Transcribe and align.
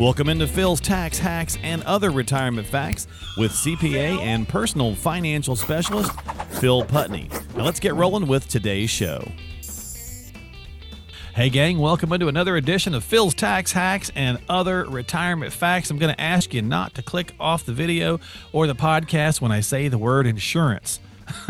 Welcome 0.00 0.30
into 0.30 0.46
Phil's 0.46 0.80
Tax 0.80 1.18
Hacks 1.18 1.58
and 1.62 1.82
Other 1.82 2.10
Retirement 2.10 2.66
Facts 2.66 3.06
with 3.36 3.52
CPA 3.52 4.18
and 4.20 4.48
personal 4.48 4.94
financial 4.94 5.54
specialist 5.54 6.18
Phil 6.52 6.86
Putney. 6.86 7.28
Now 7.54 7.64
let's 7.64 7.80
get 7.80 7.94
rolling 7.94 8.26
with 8.26 8.48
today's 8.48 8.88
show. 8.88 9.30
Hey, 11.34 11.50
gang, 11.50 11.76
welcome 11.76 12.10
into 12.14 12.28
another 12.28 12.56
edition 12.56 12.94
of 12.94 13.04
Phil's 13.04 13.34
Tax 13.34 13.72
Hacks 13.72 14.10
and 14.14 14.38
Other 14.48 14.86
Retirement 14.86 15.52
Facts. 15.52 15.90
I'm 15.90 15.98
going 15.98 16.14
to 16.14 16.20
ask 16.20 16.54
you 16.54 16.62
not 16.62 16.94
to 16.94 17.02
click 17.02 17.34
off 17.38 17.66
the 17.66 17.74
video 17.74 18.20
or 18.54 18.66
the 18.66 18.74
podcast 18.74 19.42
when 19.42 19.52
I 19.52 19.60
say 19.60 19.88
the 19.88 19.98
word 19.98 20.26
insurance. 20.26 20.98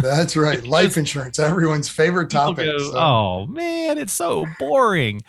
That's 0.00 0.36
right. 0.36 0.66
Life 0.66 0.96
insurance, 0.96 1.38
everyone's 1.38 1.88
favorite 1.88 2.30
topic. 2.30 2.66
Go, 2.66 2.78
so. 2.78 2.98
Oh, 2.98 3.46
man, 3.46 3.96
it's 3.96 4.12
so 4.12 4.44
boring. 4.58 5.22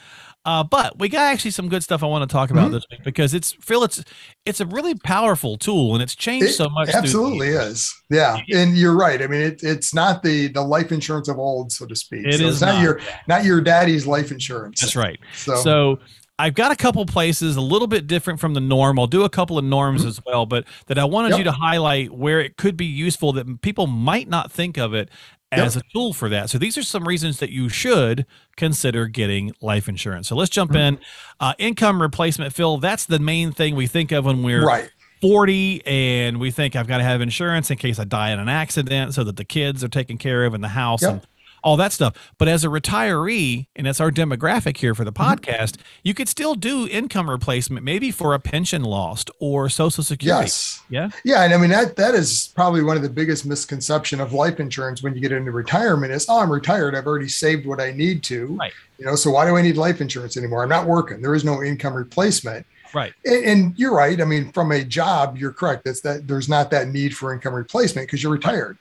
Uh, 0.43 0.63
but 0.63 0.97
we 0.97 1.07
got 1.07 1.31
actually 1.31 1.51
some 1.51 1.69
good 1.69 1.83
stuff 1.83 2.01
I 2.01 2.07
want 2.07 2.27
to 2.27 2.33
talk 2.33 2.49
about 2.49 2.65
mm-hmm. 2.65 2.73
this 2.73 2.85
week 2.89 3.03
because 3.03 3.35
it's 3.35 3.53
Phil. 3.61 3.83
It's 3.83 4.03
it's 4.45 4.59
a 4.59 4.65
really 4.65 4.95
powerful 4.95 5.55
tool 5.55 5.93
and 5.93 6.01
it's 6.01 6.15
changed 6.15 6.47
it 6.47 6.53
so 6.53 6.67
much. 6.67 6.89
Absolutely 6.89 7.49
is. 7.49 7.93
Yeah, 8.09 8.39
and 8.53 8.75
you're 8.75 8.97
right. 8.97 9.21
I 9.21 9.27
mean, 9.27 9.41
it, 9.41 9.63
it's 9.63 9.93
not 9.93 10.23
the 10.23 10.47
the 10.47 10.61
life 10.61 10.91
insurance 10.91 11.27
of 11.27 11.37
old, 11.37 11.71
so 11.71 11.85
to 11.85 11.95
speak. 11.95 12.25
It 12.25 12.39
so 12.39 12.45
is 12.45 12.55
it's 12.55 12.61
not, 12.61 12.75
not 12.75 12.81
your 12.81 12.99
not 13.27 13.45
your 13.45 13.61
daddy's 13.61 14.07
life 14.07 14.31
insurance. 14.31 14.81
That's 14.81 14.95
right. 14.95 15.19
So. 15.35 15.55
so 15.57 15.99
I've 16.39 16.55
got 16.55 16.71
a 16.71 16.75
couple 16.75 17.05
places 17.05 17.55
a 17.55 17.61
little 17.61 17.87
bit 17.87 18.07
different 18.07 18.39
from 18.39 18.55
the 18.55 18.59
norm. 18.59 18.97
I'll 18.97 19.05
do 19.05 19.25
a 19.25 19.29
couple 19.29 19.59
of 19.59 19.63
norms 19.63 20.01
mm-hmm. 20.01 20.09
as 20.09 20.19
well, 20.25 20.47
but 20.47 20.65
that 20.87 20.97
I 20.97 21.05
wanted 21.05 21.31
yep. 21.31 21.37
you 21.37 21.43
to 21.43 21.51
highlight 21.51 22.11
where 22.11 22.39
it 22.39 22.57
could 22.57 22.75
be 22.75 22.87
useful 22.87 23.31
that 23.33 23.61
people 23.61 23.85
might 23.85 24.27
not 24.27 24.51
think 24.51 24.79
of 24.79 24.95
it 24.95 25.09
as 25.51 25.75
yep. 25.75 25.83
a 25.83 25.93
tool 25.93 26.13
for 26.13 26.29
that. 26.29 26.49
So 26.49 26.57
these 26.57 26.77
are 26.77 26.83
some 26.83 27.07
reasons 27.07 27.39
that 27.39 27.49
you 27.49 27.67
should 27.69 28.25
consider 28.55 29.07
getting 29.07 29.51
life 29.61 29.89
insurance. 29.89 30.27
So 30.27 30.35
let's 30.35 30.49
jump 30.49 30.71
mm-hmm. 30.71 30.95
in. 30.95 30.99
Uh, 31.39 31.53
income 31.57 32.01
replacement, 32.01 32.53
Phil. 32.53 32.77
That's 32.77 33.05
the 33.05 33.19
main 33.19 33.51
thing 33.51 33.75
we 33.75 33.87
think 33.87 34.11
of 34.11 34.25
when 34.25 34.43
we're 34.43 34.65
right. 34.65 34.89
40 35.21 35.85
and 35.85 36.39
we 36.39 36.49
think 36.49 36.75
I've 36.75 36.87
got 36.87 36.97
to 36.97 37.03
have 37.03 37.21
insurance 37.21 37.69
in 37.69 37.77
case 37.77 37.99
I 37.99 38.05
die 38.05 38.31
in 38.31 38.39
an 38.39 38.49
accident 38.49 39.13
so 39.13 39.23
that 39.23 39.37
the 39.37 39.45
kids 39.45 39.83
are 39.83 39.87
taken 39.87 40.17
care 40.17 40.45
of 40.45 40.55
in 40.55 40.61
the 40.61 40.67
house 40.67 41.03
yep. 41.03 41.11
and 41.11 41.27
all 41.63 41.77
that 41.77 41.91
stuff. 41.91 42.15
But 42.37 42.47
as 42.47 42.63
a 42.63 42.67
retiree, 42.67 43.67
and 43.75 43.87
that's 43.87 43.99
our 43.99 44.11
demographic 44.11 44.77
here 44.77 44.95
for 44.95 45.03
the 45.03 45.11
mm-hmm. 45.11 45.31
podcast, 45.33 45.77
you 46.03 46.13
could 46.13 46.27
still 46.27 46.55
do 46.55 46.87
income 46.87 47.29
replacement, 47.29 47.85
maybe 47.85 48.11
for 48.11 48.33
a 48.33 48.39
pension 48.39 48.83
lost 48.83 49.29
or 49.39 49.69
Social 49.69 50.03
Security. 50.03 50.43
Yes. 50.43 50.81
Yeah. 50.89 51.09
Yeah, 51.23 51.43
and 51.43 51.53
I 51.53 51.57
mean 51.57 51.69
that 51.69 51.95
that 51.95 52.15
is 52.15 52.51
probably 52.55 52.83
one 52.83 52.97
of 52.97 53.03
the 53.03 53.09
biggest 53.09 53.45
misconception 53.45 54.19
of 54.19 54.33
life 54.33 54.59
insurance 54.59 55.03
when 55.03 55.15
you 55.15 55.21
get 55.21 55.31
into 55.31 55.51
retirement 55.51 56.11
is, 56.11 56.25
oh, 56.29 56.39
I'm 56.39 56.51
retired. 56.51 56.95
I've 56.95 57.07
already 57.07 57.29
saved 57.29 57.65
what 57.65 57.79
I 57.79 57.91
need 57.91 58.23
to. 58.23 58.47
Right. 58.47 58.73
You 58.97 59.05
know, 59.05 59.15
so 59.15 59.31
why 59.31 59.45
do 59.45 59.57
I 59.57 59.61
need 59.61 59.77
life 59.77 60.01
insurance 60.01 60.37
anymore? 60.37 60.63
I'm 60.63 60.69
not 60.69 60.85
working. 60.85 61.21
There 61.21 61.33
is 61.33 61.43
no 61.43 61.63
income 61.63 61.93
replacement. 61.93 62.65
Right. 62.93 63.13
And, 63.25 63.45
and 63.45 63.79
you're 63.79 63.95
right. 63.95 64.19
I 64.21 64.25
mean, 64.25 64.51
from 64.51 64.71
a 64.71 64.83
job, 64.83 65.37
you're 65.37 65.53
correct. 65.53 65.85
That's 65.85 66.01
that 66.01 66.27
there's 66.27 66.49
not 66.49 66.69
that 66.71 66.89
need 66.89 67.15
for 67.15 67.33
income 67.33 67.53
replacement 67.53 68.07
because 68.07 68.21
you're 68.21 68.31
retired. 68.31 68.77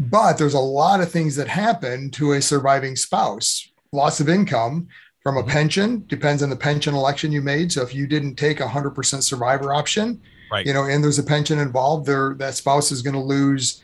But 0.00 0.38
there's 0.38 0.54
a 0.54 0.58
lot 0.58 1.00
of 1.00 1.12
things 1.12 1.36
that 1.36 1.46
happen 1.46 2.10
to 2.12 2.32
a 2.32 2.42
surviving 2.42 2.96
spouse 2.96 3.68
loss 3.92 4.20
of 4.20 4.28
income 4.28 4.88
from 5.22 5.36
a 5.36 5.40
mm-hmm. 5.40 5.50
pension 5.50 6.04
depends 6.06 6.42
on 6.42 6.50
the 6.50 6.56
pension 6.56 6.94
election 6.94 7.32
you 7.32 7.42
made. 7.42 7.70
So 7.70 7.82
if 7.82 7.94
you 7.94 8.06
didn't 8.06 8.36
take 8.36 8.60
a 8.60 8.66
100% 8.66 9.22
survivor 9.22 9.74
option, 9.74 10.20
right. 10.50 10.64
you 10.64 10.72
know, 10.72 10.84
and 10.84 11.04
there's 11.04 11.18
a 11.18 11.22
pension 11.22 11.58
involved, 11.58 12.06
there 12.06 12.34
that 12.38 12.54
spouse 12.54 12.90
is 12.90 13.02
going 13.02 13.14
to 13.14 13.20
lose 13.20 13.82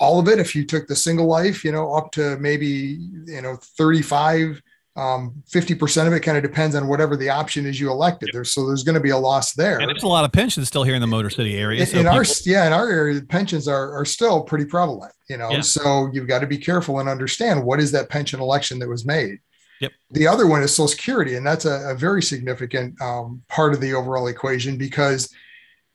all 0.00 0.20
of 0.20 0.28
it. 0.28 0.38
If 0.38 0.54
you 0.54 0.64
took 0.64 0.86
the 0.86 0.96
single 0.96 1.26
life, 1.26 1.64
you 1.64 1.72
know, 1.72 1.94
up 1.94 2.12
to 2.12 2.36
maybe 2.38 2.98
you 3.26 3.42
know 3.42 3.56
35 3.56 4.62
um, 5.00 5.42
50% 5.50 6.06
of 6.06 6.12
it 6.12 6.20
kind 6.20 6.36
of 6.36 6.42
depends 6.42 6.76
on 6.76 6.86
whatever 6.86 7.16
the 7.16 7.30
option 7.30 7.64
is 7.64 7.80
you 7.80 7.90
elected 7.90 8.28
There's 8.32 8.52
So 8.52 8.66
there's 8.66 8.84
going 8.84 8.96
to 8.96 9.00
be 9.00 9.10
a 9.10 9.16
loss 9.16 9.54
there. 9.54 9.78
And 9.78 9.88
there's 9.88 10.02
a 10.02 10.08
lot 10.08 10.26
of 10.26 10.32
pensions 10.32 10.68
still 10.68 10.82
here 10.82 10.94
in 10.94 11.00
the 11.00 11.06
Motor 11.06 11.30
City 11.30 11.56
area. 11.56 11.86
So 11.86 11.98
in 11.98 12.04
people- 12.04 12.18
our, 12.18 12.24
yeah, 12.44 12.66
in 12.66 12.72
our 12.74 12.88
area, 12.88 13.22
pensions 13.22 13.66
are, 13.66 13.98
are 13.98 14.04
still 14.04 14.42
pretty 14.42 14.66
prevalent, 14.66 15.12
you 15.30 15.38
know, 15.38 15.50
yeah. 15.50 15.62
so 15.62 16.10
you've 16.12 16.28
got 16.28 16.40
to 16.40 16.46
be 16.46 16.58
careful 16.58 17.00
and 17.00 17.08
understand 17.08 17.64
what 17.64 17.80
is 17.80 17.90
that 17.92 18.10
pension 18.10 18.40
election 18.40 18.78
that 18.80 18.88
was 18.88 19.06
made. 19.06 19.38
Yep. 19.80 19.92
The 20.10 20.26
other 20.26 20.46
one 20.46 20.62
is 20.62 20.74
Social 20.74 20.88
Security, 20.88 21.36
and 21.36 21.46
that's 21.46 21.64
a, 21.64 21.92
a 21.92 21.94
very 21.94 22.22
significant 22.22 23.00
um, 23.00 23.42
part 23.48 23.72
of 23.72 23.80
the 23.80 23.94
overall 23.94 24.26
equation 24.26 24.76
because 24.76 25.32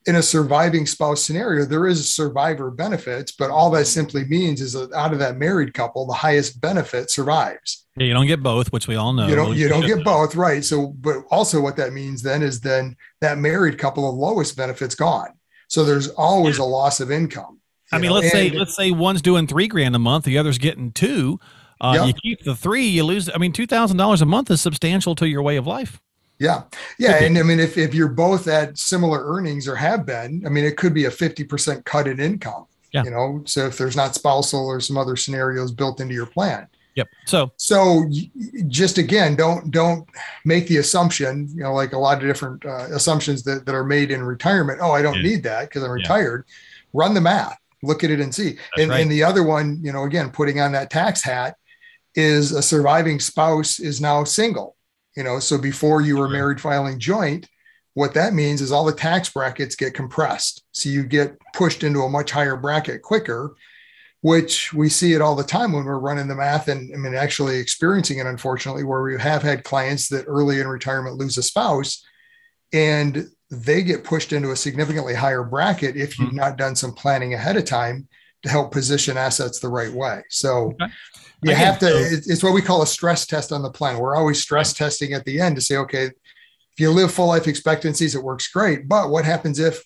in 0.07 0.15
a 0.15 0.21
surviving 0.21 0.85
spouse 0.85 1.23
scenario, 1.23 1.65
there 1.65 1.87
is 1.87 2.13
survivor 2.13 2.69
benefits, 2.69 3.31
but 3.31 3.49
all 3.49 3.71
that 3.71 3.85
simply 3.85 4.23
means 4.25 4.61
is 4.61 4.73
that 4.73 4.93
out 4.93 5.13
of 5.13 5.19
that 5.19 5.37
married 5.37 5.73
couple, 5.73 6.05
the 6.05 6.13
highest 6.13 6.61
benefit 6.61 7.09
survives. 7.09 7.87
Yeah, 7.97 8.07
you 8.07 8.13
don't 8.13 8.27
get 8.27 8.43
both, 8.43 8.71
which 8.71 8.87
we 8.87 8.95
all 8.95 9.13
know. 9.13 9.27
You 9.27 9.35
don't 9.35 9.55
you 9.55 9.67
don't 9.67 9.85
get 9.85 10.03
both, 10.03 10.35
right? 10.35 10.63
So, 10.63 10.87
but 10.99 11.23
also 11.31 11.59
what 11.59 11.75
that 11.77 11.93
means 11.93 12.21
then 12.21 12.43
is 12.43 12.61
then 12.61 12.95
that 13.21 13.37
married 13.39 13.77
couple, 13.79 14.03
the 14.03 14.17
lowest 14.17 14.55
benefits 14.55 14.95
gone. 14.95 15.29
So 15.69 15.83
there's 15.83 16.09
always 16.09 16.59
yeah. 16.59 16.65
a 16.65 16.67
loss 16.67 16.99
of 16.99 17.11
income. 17.11 17.59
I 17.91 17.97
mean, 17.97 18.09
know? 18.09 18.15
let's 18.15 18.25
and, 18.25 18.31
say 18.33 18.49
let's 18.51 18.75
say 18.75 18.91
one's 18.91 19.21
doing 19.21 19.47
three 19.47 19.67
grand 19.67 19.95
a 19.95 19.99
month, 19.99 20.25
the 20.25 20.37
other's 20.37 20.59
getting 20.59 20.91
two. 20.91 21.39
Uh, 21.81 21.93
yep. 21.97 22.07
You 22.07 22.13
keep 22.13 22.43
the 22.43 22.55
three, 22.55 22.85
you 22.85 23.03
lose. 23.03 23.29
I 23.33 23.37
mean, 23.37 23.53
two 23.53 23.65
thousand 23.65 23.97
dollars 23.97 24.21
a 24.21 24.25
month 24.25 24.51
is 24.51 24.61
substantial 24.61 25.15
to 25.15 25.27
your 25.27 25.41
way 25.41 25.55
of 25.55 25.65
life. 25.65 25.99
Yeah. 26.39 26.63
Yeah. 26.99 27.23
And 27.23 27.37
I 27.37 27.43
mean, 27.43 27.59
if, 27.59 27.77
if 27.77 27.93
you're 27.93 28.09
both 28.09 28.47
at 28.47 28.77
similar 28.77 29.25
earnings 29.25 29.67
or 29.67 29.75
have 29.75 30.05
been, 30.05 30.43
I 30.45 30.49
mean, 30.49 30.65
it 30.65 30.77
could 30.77 30.93
be 30.93 31.05
a 31.05 31.11
50% 31.11 31.85
cut 31.85 32.07
in 32.07 32.19
income. 32.19 32.65
Yeah. 32.91 33.03
You 33.03 33.11
know, 33.11 33.41
so 33.45 33.65
if 33.65 33.77
there's 33.77 33.95
not 33.95 34.15
spousal 34.15 34.65
or 34.65 34.79
some 34.79 34.97
other 34.97 35.15
scenarios 35.15 35.71
built 35.71 35.99
into 35.99 36.13
your 36.13 36.25
plan. 36.25 36.67
Yep. 36.95 37.09
So, 37.25 37.51
so 37.57 38.09
just 38.67 38.97
again, 38.97 39.35
don't, 39.35 39.69
don't 39.69 40.07
make 40.45 40.67
the 40.67 40.77
assumption, 40.77 41.49
you 41.53 41.63
know, 41.63 41.73
like 41.73 41.91
a 41.91 41.97
lot 41.97 42.17
of 42.17 42.23
different 42.23 42.65
uh, 42.65 42.87
assumptions 42.91 43.43
that, 43.43 43.65
that 43.65 43.75
are 43.75 43.83
made 43.83 44.11
in 44.11 44.23
retirement. 44.23 44.79
Oh, 44.81 44.91
I 44.91 45.01
don't 45.01 45.15
yeah. 45.15 45.23
need 45.23 45.43
that 45.43 45.69
because 45.69 45.83
I'm 45.83 45.91
retired. 45.91 46.45
Yeah. 46.47 46.53
Run 46.93 47.13
the 47.13 47.19
math, 47.19 47.57
look 47.83 48.05
at 48.05 48.11
it 48.11 48.21
and 48.21 48.33
see. 48.33 48.57
And, 48.77 48.89
right. 48.89 49.01
and 49.01 49.11
the 49.11 49.23
other 49.23 49.43
one, 49.43 49.79
you 49.83 49.91
know, 49.91 50.05
again, 50.05 50.31
putting 50.31 50.61
on 50.61 50.71
that 50.71 50.89
tax 50.89 51.21
hat 51.21 51.57
is 52.15 52.53
a 52.53 52.61
surviving 52.61 53.19
spouse 53.19 53.77
is 53.77 53.99
now 53.99 54.23
single 54.23 54.74
you 55.15 55.23
know, 55.23 55.39
so 55.39 55.57
before 55.57 56.01
you 56.01 56.17
were 56.17 56.29
married 56.29 56.59
filing 56.59 56.99
joint, 56.99 57.47
what 57.93 58.13
that 58.13 58.33
means 58.33 58.61
is 58.61 58.71
all 58.71 58.85
the 58.85 58.91
tax 58.91 59.29
brackets 59.29 59.75
get 59.75 59.93
compressed. 59.93 60.63
So 60.73 60.89
you 60.89 61.03
get 61.03 61.37
pushed 61.53 61.83
into 61.83 62.01
a 62.01 62.09
much 62.09 62.31
higher 62.31 62.57
bracket 62.57 63.01
quicker, 63.01 63.55
which 64.21 64.73
we 64.73 64.89
see 64.89 65.13
it 65.13 65.21
all 65.21 65.35
the 65.35 65.43
time 65.43 65.71
when 65.71 65.85
we're 65.85 65.99
running 65.99 66.27
the 66.27 66.35
math 66.35 66.67
and 66.67 66.93
I 66.93 66.97
mean 66.97 67.15
actually 67.15 67.57
experiencing 67.57 68.19
it 68.19 68.25
unfortunately, 68.25 68.83
where 68.83 69.01
we 69.01 69.19
have 69.19 69.41
had 69.41 69.63
clients 69.63 70.09
that 70.09 70.25
early 70.27 70.59
in 70.59 70.67
retirement 70.67 71.17
lose 71.17 71.37
a 71.37 71.43
spouse 71.43 72.05
and 72.73 73.29
they 73.49 73.83
get 73.83 74.03
pushed 74.03 74.33
into 74.33 74.51
a 74.51 74.55
significantly 74.55 75.13
higher 75.13 75.43
bracket 75.43 75.95
if 75.95 76.19
you've 76.19 76.29
mm-hmm. 76.29 76.37
not 76.37 76.57
done 76.57 76.75
some 76.75 76.91
planning 76.91 77.33
ahead 77.33 77.55
of 77.55 77.63
time 77.63 78.07
to 78.43 78.49
help 78.49 78.71
position 78.71 79.17
assets 79.17 79.59
the 79.59 79.69
right 79.69 79.91
way. 79.91 80.23
So 80.29 80.73
okay 80.81 80.91
you 81.45 81.51
Again, 81.51 81.65
have 81.65 81.79
to 81.79 81.87
so, 81.87 82.31
it's 82.33 82.43
what 82.43 82.53
we 82.53 82.61
call 82.61 82.81
a 82.81 82.87
stress 82.87 83.25
test 83.25 83.51
on 83.51 83.61
the 83.61 83.69
plan 83.69 83.99
we're 83.99 84.15
always 84.15 84.41
stress 84.41 84.73
testing 84.73 85.13
at 85.13 85.25
the 85.25 85.39
end 85.39 85.55
to 85.55 85.61
say 85.61 85.77
okay 85.77 86.05
if 86.05 86.79
you 86.79 86.89
live 86.91 87.11
full 87.11 87.27
life 87.27 87.47
expectancies 87.47 88.15
it 88.15 88.23
works 88.23 88.47
great 88.47 88.87
but 88.87 89.09
what 89.09 89.25
happens 89.25 89.59
if 89.59 89.83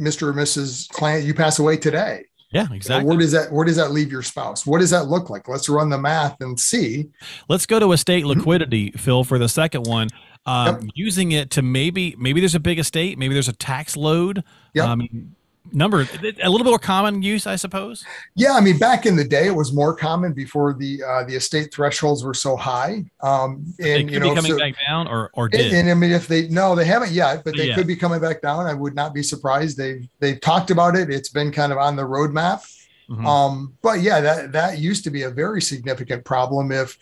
mr 0.00 0.22
or 0.28 0.32
mrs 0.32 0.88
client 0.88 1.24
you 1.24 1.34
pass 1.34 1.58
away 1.58 1.76
today 1.76 2.24
yeah 2.52 2.66
exactly 2.72 2.96
you 2.96 3.00
know, 3.02 3.08
where 3.08 3.18
does 3.18 3.32
that 3.32 3.52
where 3.52 3.64
does 3.64 3.76
that 3.76 3.90
leave 3.90 4.10
your 4.10 4.22
spouse 4.22 4.64
what 4.64 4.78
does 4.78 4.90
that 4.90 5.04
look 5.04 5.28
like 5.28 5.48
let's 5.48 5.68
run 5.68 5.90
the 5.90 5.98
math 5.98 6.40
and 6.40 6.58
see 6.58 7.08
let's 7.48 7.66
go 7.66 7.78
to 7.78 7.92
estate 7.92 8.24
mm-hmm. 8.24 8.38
liquidity 8.38 8.88
mm-hmm. 8.88 8.98
phil 8.98 9.24
for 9.24 9.38
the 9.38 9.48
second 9.48 9.86
one 9.86 10.08
um, 10.46 10.66
yep. 10.66 10.90
using 10.94 11.32
it 11.32 11.50
to 11.50 11.62
maybe 11.62 12.14
maybe 12.18 12.40
there's 12.40 12.54
a 12.54 12.60
big 12.60 12.78
estate 12.78 13.18
maybe 13.18 13.34
there's 13.34 13.48
a 13.48 13.52
tax 13.52 13.96
load 13.96 14.44
yep. 14.74 14.86
um, 14.86 15.34
number 15.72 16.00
a 16.00 16.50
little 16.50 16.64
bit 16.64 16.70
more 16.70 16.78
common 16.78 17.22
use 17.22 17.46
i 17.46 17.56
suppose? 17.56 18.04
Yeah 18.34 18.54
i 18.54 18.60
mean 18.60 18.78
back 18.78 19.06
in 19.06 19.16
the 19.16 19.24
day 19.24 19.46
it 19.46 19.54
was 19.54 19.72
more 19.72 19.94
common 19.94 20.32
before 20.32 20.74
the 20.74 21.02
uh, 21.02 21.24
the 21.24 21.34
estate 21.34 21.72
thresholds 21.72 22.24
were 22.24 22.34
so 22.34 22.56
high. 22.56 23.04
Um 23.22 23.74
and 23.80 24.10
you 24.10 24.20
know 24.20 24.34
coming 24.34 24.52
so, 24.52 24.58
back 24.58 24.74
down 24.86 25.08
or 25.08 25.30
or 25.34 25.48
did. 25.48 25.66
and, 25.66 25.74
and, 25.74 25.90
i 25.90 25.94
mean 25.94 26.12
if 26.12 26.26
they 26.28 26.48
no 26.48 26.74
they 26.74 26.84
haven't 26.84 27.12
yet 27.12 27.44
but 27.44 27.56
they 27.56 27.68
yeah. 27.68 27.74
could 27.74 27.86
be 27.86 27.96
coming 27.96 28.20
back 28.20 28.42
down. 28.42 28.66
I 28.66 28.74
would 28.74 28.94
not 28.94 29.14
be 29.14 29.22
surprised. 29.22 29.76
They've 29.76 30.06
they've 30.20 30.40
talked 30.40 30.70
about 30.70 30.96
it. 30.96 31.10
It's 31.10 31.28
been 31.28 31.52
kind 31.52 31.72
of 31.72 31.78
on 31.78 31.96
the 31.96 32.04
roadmap. 32.04 32.64
Mm-hmm. 33.08 33.24
um 33.24 33.74
but 33.82 34.00
yeah 34.00 34.20
that 34.20 34.52
that 34.52 34.78
used 34.78 35.04
to 35.04 35.10
be 35.10 35.22
a 35.22 35.30
very 35.30 35.62
significant 35.62 36.24
problem 36.24 36.72
if 36.72 36.98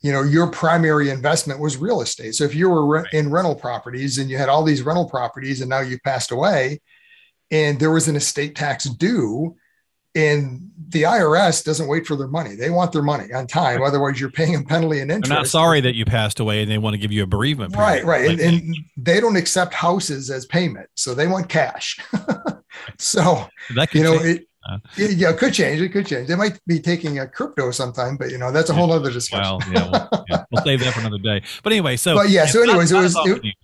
you 0.00 0.10
know 0.12 0.22
your 0.22 0.48
primary 0.50 1.10
investment 1.10 1.60
was 1.60 1.76
real 1.76 2.00
estate. 2.00 2.34
So 2.34 2.44
if 2.44 2.54
you 2.54 2.68
were 2.68 2.86
re- 2.86 3.08
in 3.12 3.30
rental 3.30 3.54
properties 3.54 4.18
and 4.18 4.30
you 4.30 4.38
had 4.38 4.48
all 4.48 4.64
these 4.64 4.82
rental 4.82 5.08
properties 5.08 5.60
and 5.60 5.70
now 5.70 5.80
you 5.80 5.98
passed 6.00 6.32
away 6.32 6.80
and 7.50 7.78
there 7.78 7.90
was 7.90 8.08
an 8.08 8.16
estate 8.16 8.56
tax 8.56 8.84
due 8.84 9.56
and 10.16 10.70
the 10.88 11.02
IRS 11.02 11.62
doesn't 11.62 11.88
wait 11.88 12.06
for 12.06 12.16
their 12.16 12.26
money. 12.26 12.54
They 12.54 12.70
want 12.70 12.90
their 12.90 13.02
money 13.02 13.34
on 13.34 13.46
time. 13.46 13.82
Otherwise, 13.82 14.18
you're 14.18 14.30
paying 14.30 14.52
them 14.52 14.64
penalty 14.64 15.00
and 15.00 15.10
interest. 15.10 15.28
They're 15.28 15.38
not 15.38 15.46
sorry 15.46 15.82
that 15.82 15.94
you 15.94 16.06
passed 16.06 16.40
away 16.40 16.62
and 16.62 16.70
they 16.70 16.78
want 16.78 16.94
to 16.94 16.98
give 16.98 17.12
you 17.12 17.22
a 17.22 17.26
bereavement. 17.26 17.74
Period. 17.74 17.86
Right, 17.86 18.04
right. 18.04 18.28
Like, 18.30 18.40
and, 18.40 18.62
and, 18.62 18.76
they 18.96 19.20
don't 19.20 19.36
accept 19.36 19.74
houses 19.74 20.30
as 20.30 20.46
payment. 20.46 20.88
So 20.94 21.12
they 21.12 21.26
want 21.26 21.50
cash. 21.50 21.98
so, 22.98 23.46
that 23.74 23.92
you 23.92 24.02
know, 24.02 24.14
it, 24.14 24.48
uh-huh. 24.64 24.78
it, 24.96 25.18
yeah, 25.18 25.30
it 25.30 25.36
could 25.36 25.52
change. 25.52 25.82
It 25.82 25.90
could 25.90 26.06
change. 26.06 26.28
They 26.28 26.34
might 26.34 26.58
be 26.66 26.80
taking 26.80 27.18
a 27.18 27.26
crypto 27.26 27.70
sometime, 27.70 28.16
but 28.16 28.30
you 28.30 28.38
know, 28.38 28.50
that's 28.50 28.70
a 28.70 28.74
whole 28.74 28.92
other 28.92 29.12
discussion. 29.12 29.58
Well, 29.58 29.72
yeah, 29.72 29.90
we'll, 29.90 30.24
yeah, 30.30 30.44
we'll 30.50 30.64
save 30.64 30.80
that 30.80 30.94
for 30.94 31.00
another 31.00 31.18
day. 31.18 31.42
But 31.62 31.72
anyway, 31.72 31.96
so, 31.96 32.14
but 32.14 32.30
yeah, 32.30 32.46
so 32.46 32.62
anyways, 32.62 32.90
it 32.90 32.98
was, 32.98 33.16
it, 33.16 33.54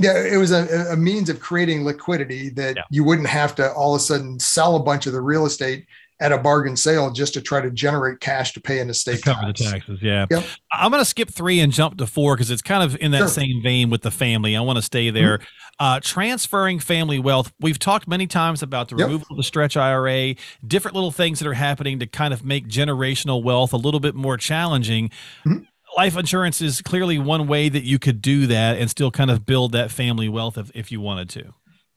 Yeah, 0.00 0.22
it 0.22 0.36
was 0.36 0.52
a, 0.52 0.92
a 0.92 0.96
means 0.96 1.28
of 1.28 1.40
creating 1.40 1.84
liquidity 1.84 2.48
that 2.50 2.76
yeah. 2.76 2.82
you 2.90 3.04
wouldn't 3.04 3.28
have 3.28 3.54
to 3.56 3.72
all 3.72 3.94
of 3.94 4.00
a 4.00 4.02
sudden 4.02 4.38
sell 4.38 4.76
a 4.76 4.80
bunch 4.80 5.06
of 5.06 5.12
the 5.12 5.20
real 5.20 5.46
estate 5.46 5.86
at 6.20 6.32
a 6.32 6.38
bargain 6.38 6.76
sale 6.76 7.10
just 7.10 7.32
to 7.32 7.40
try 7.40 7.60
to 7.60 7.70
generate 7.70 8.20
cash 8.20 8.52
to 8.52 8.60
pay 8.60 8.78
an 8.80 8.90
estate 8.90 9.16
to 9.16 9.22
cover 9.22 9.46
tax. 9.46 9.60
the 9.60 9.70
taxes. 9.70 9.98
Yeah. 10.02 10.26
Yep. 10.30 10.44
I'm 10.72 10.90
going 10.90 11.00
to 11.00 11.06
skip 11.06 11.30
three 11.30 11.60
and 11.60 11.72
jump 11.72 11.96
to 11.96 12.06
four 12.06 12.36
because 12.36 12.50
it's 12.50 12.62
kind 12.62 12.82
of 12.82 13.00
in 13.00 13.10
that 13.12 13.18
sure. 13.18 13.28
same 13.28 13.62
vein 13.62 13.88
with 13.88 14.02
the 14.02 14.10
family. 14.10 14.54
I 14.54 14.60
want 14.60 14.76
to 14.76 14.82
stay 14.82 15.10
there. 15.10 15.38
Mm-hmm. 15.38 15.46
Uh, 15.78 15.98
transferring 16.02 16.78
family 16.78 17.18
wealth. 17.18 17.50
We've 17.58 17.78
talked 17.78 18.06
many 18.06 18.26
times 18.26 18.62
about 18.62 18.90
the 18.90 18.96
yep. 18.96 19.06
removal 19.06 19.28
of 19.30 19.38
the 19.38 19.42
stretch 19.42 19.78
IRA, 19.78 20.34
different 20.66 20.94
little 20.94 21.10
things 21.10 21.38
that 21.38 21.48
are 21.48 21.54
happening 21.54 22.00
to 22.00 22.06
kind 22.06 22.34
of 22.34 22.44
make 22.44 22.68
generational 22.68 23.42
wealth 23.42 23.72
a 23.72 23.78
little 23.78 24.00
bit 24.00 24.14
more 24.14 24.36
challenging. 24.36 25.08
Mm-hmm. 25.46 25.64
Life 25.96 26.16
insurance 26.16 26.60
is 26.60 26.80
clearly 26.80 27.18
one 27.18 27.46
way 27.46 27.68
that 27.68 27.82
you 27.82 27.98
could 27.98 28.22
do 28.22 28.46
that 28.46 28.78
and 28.78 28.88
still 28.88 29.10
kind 29.10 29.30
of 29.30 29.44
build 29.44 29.72
that 29.72 29.90
family 29.90 30.28
wealth 30.28 30.56
if, 30.56 30.70
if 30.74 30.92
you 30.92 31.00
wanted 31.00 31.28
to. 31.30 31.54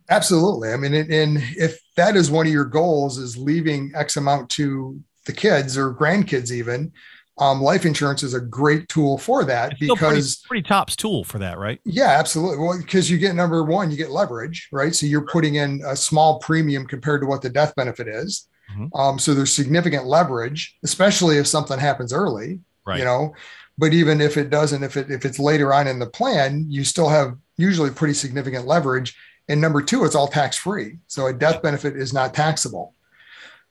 Absolutely. 0.09 0.71
I 0.71 0.77
mean, 0.77 0.93
and 0.93 1.37
if 1.57 1.79
that 1.95 2.15
is 2.15 2.29
one 2.29 2.45
of 2.45 2.51
your 2.51 2.65
goals 2.65 3.17
is 3.17 3.37
leaving 3.37 3.91
X 3.95 4.17
amount 4.17 4.49
to 4.51 4.99
the 5.25 5.33
kids 5.33 5.77
or 5.77 5.93
grandkids, 5.93 6.51
even, 6.51 6.91
um, 7.39 7.61
life 7.61 7.85
insurance 7.85 8.21
is 8.21 8.35
a 8.35 8.39
great 8.39 8.87
tool 8.89 9.17
for 9.17 9.43
that 9.43 9.71
it's 9.71 9.79
because 9.79 10.35
pretty, 10.35 10.61
pretty, 10.61 10.67
tops 10.67 10.95
tool 10.95 11.23
for 11.23 11.39
that, 11.39 11.57
right? 11.57 11.79
Yeah, 11.83 12.09
absolutely. 12.19 12.57
Well, 12.59 12.77
because 12.77 13.09
you 13.09 13.17
get 13.17 13.33
number 13.33 13.63
one, 13.63 13.89
you 13.89 13.97
get 13.97 14.11
leverage, 14.11 14.67
right? 14.71 14.93
So 14.93 15.07
you're 15.07 15.25
putting 15.25 15.55
in 15.55 15.81
a 15.85 15.95
small 15.95 16.39
premium 16.39 16.85
compared 16.85 17.21
to 17.21 17.27
what 17.27 17.41
the 17.41 17.49
death 17.49 17.73
benefit 17.75 18.07
is. 18.07 18.47
Mm-hmm. 18.71 18.95
Um, 18.95 19.17
so 19.17 19.33
there's 19.33 19.51
significant 19.51 20.05
leverage, 20.05 20.77
especially 20.83 21.37
if 21.37 21.47
something 21.47 21.79
happens 21.79 22.13
early, 22.13 22.59
right. 22.85 22.99
you 22.99 23.05
know. 23.05 23.33
But 23.77 23.93
even 23.93 24.21
if 24.21 24.37
it 24.37 24.49
doesn't, 24.49 24.83
if 24.83 24.97
it 24.97 25.09
if 25.09 25.25
it's 25.25 25.39
later 25.39 25.73
on 25.73 25.87
in 25.87 25.99
the 25.99 26.07
plan, 26.07 26.65
you 26.69 26.83
still 26.83 27.09
have 27.09 27.37
usually 27.57 27.89
pretty 27.89 28.13
significant 28.13 28.67
leverage 28.67 29.15
and 29.49 29.59
number 29.59 29.81
two, 29.81 30.05
it's 30.05 30.15
all 30.15 30.27
tax 30.27 30.57
free. 30.57 30.99
So 31.07 31.27
a 31.27 31.33
death 31.33 31.61
benefit 31.61 31.97
is 31.97 32.13
not 32.13 32.33
taxable. 32.33 32.95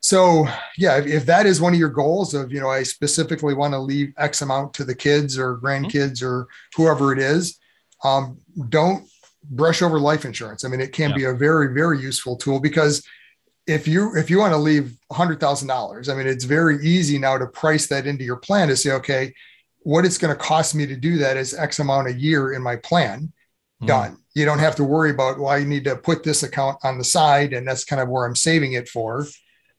So 0.00 0.46
yeah, 0.76 0.99
if, 0.99 1.06
if, 1.06 1.26
that 1.26 1.46
is 1.46 1.60
one 1.60 1.72
of 1.72 1.78
your 1.78 1.88
goals 1.88 2.34
of, 2.34 2.52
you 2.52 2.60
know, 2.60 2.69
I 2.69 2.82
specifically 2.82 3.54
want 3.54 3.72
to 3.72 3.78
leave 3.78 4.12
X 4.19 4.43
amount 4.43 4.75
to 4.75 4.84
the 4.84 4.94
kids 4.94 5.38
or 5.38 5.58
grandkids 5.58 6.19
mm-hmm. 6.19 6.26
or 6.26 6.49
whoever 6.75 7.12
it 7.12 7.20
is, 7.20 7.58
um, 8.04 8.38
don't 8.69 9.08
brush 9.44 9.81
over 9.81 10.00
life 10.00 10.25
insurance. 10.25 10.64
I 10.64 10.69
mean, 10.69 10.81
it 10.81 10.93
can 10.93 11.10
yeah. 11.10 11.16
be 11.16 11.25
a 11.25 11.32
very, 11.32 11.72
very 11.72 12.00
useful 12.00 12.37
tool 12.37 12.58
because 12.58 13.06
if 13.69 13.87
you 13.87 14.16
if 14.16 14.28
you 14.28 14.40
want 14.40 14.52
to 14.52 14.58
leave 14.58 14.96
hundred 15.12 15.38
thousand 15.38 15.69
dollars, 15.69 16.08
I 16.08 16.16
mean, 16.16 16.26
it's 16.26 16.43
very 16.43 16.84
easy 16.84 17.16
now 17.16 17.38
to 17.38 17.46
price 17.46 17.87
that 17.87 18.08
into 18.08 18.25
your 18.25 18.37
plan 18.37 18.66
to 18.69 18.76
say, 18.76 18.90
okay, 18.90 19.32
what 19.84 20.05
it's 20.05 20.19
going 20.19 20.34
to 20.34 20.40
cost 20.40 20.75
me 20.75 20.87
to 20.87 20.96
do 20.96 21.19
that 21.19 21.37
is 21.37 21.55
X 21.55 21.79
amount 21.79 22.08
a 22.08 22.12
year 22.12 22.52
in 22.52 22.62
my 22.62 22.76
plan. 22.76 23.32
Mm-hmm. 23.81 23.87
Done 23.87 24.19
you 24.34 24.44
don't 24.44 24.58
have 24.58 24.76
to 24.76 24.84
worry 24.84 25.11
about 25.11 25.38
well 25.38 25.49
i 25.49 25.62
need 25.62 25.84
to 25.84 25.96
put 25.96 26.23
this 26.23 26.43
account 26.43 26.79
on 26.82 26.99
the 26.99 27.05
side 27.05 27.52
and 27.52 27.67
that's 27.67 27.84
kind 27.84 28.00
of 28.00 28.08
where 28.08 28.25
i'm 28.25 28.37
saving 28.37 28.73
it 28.75 28.88
for 28.88 29.26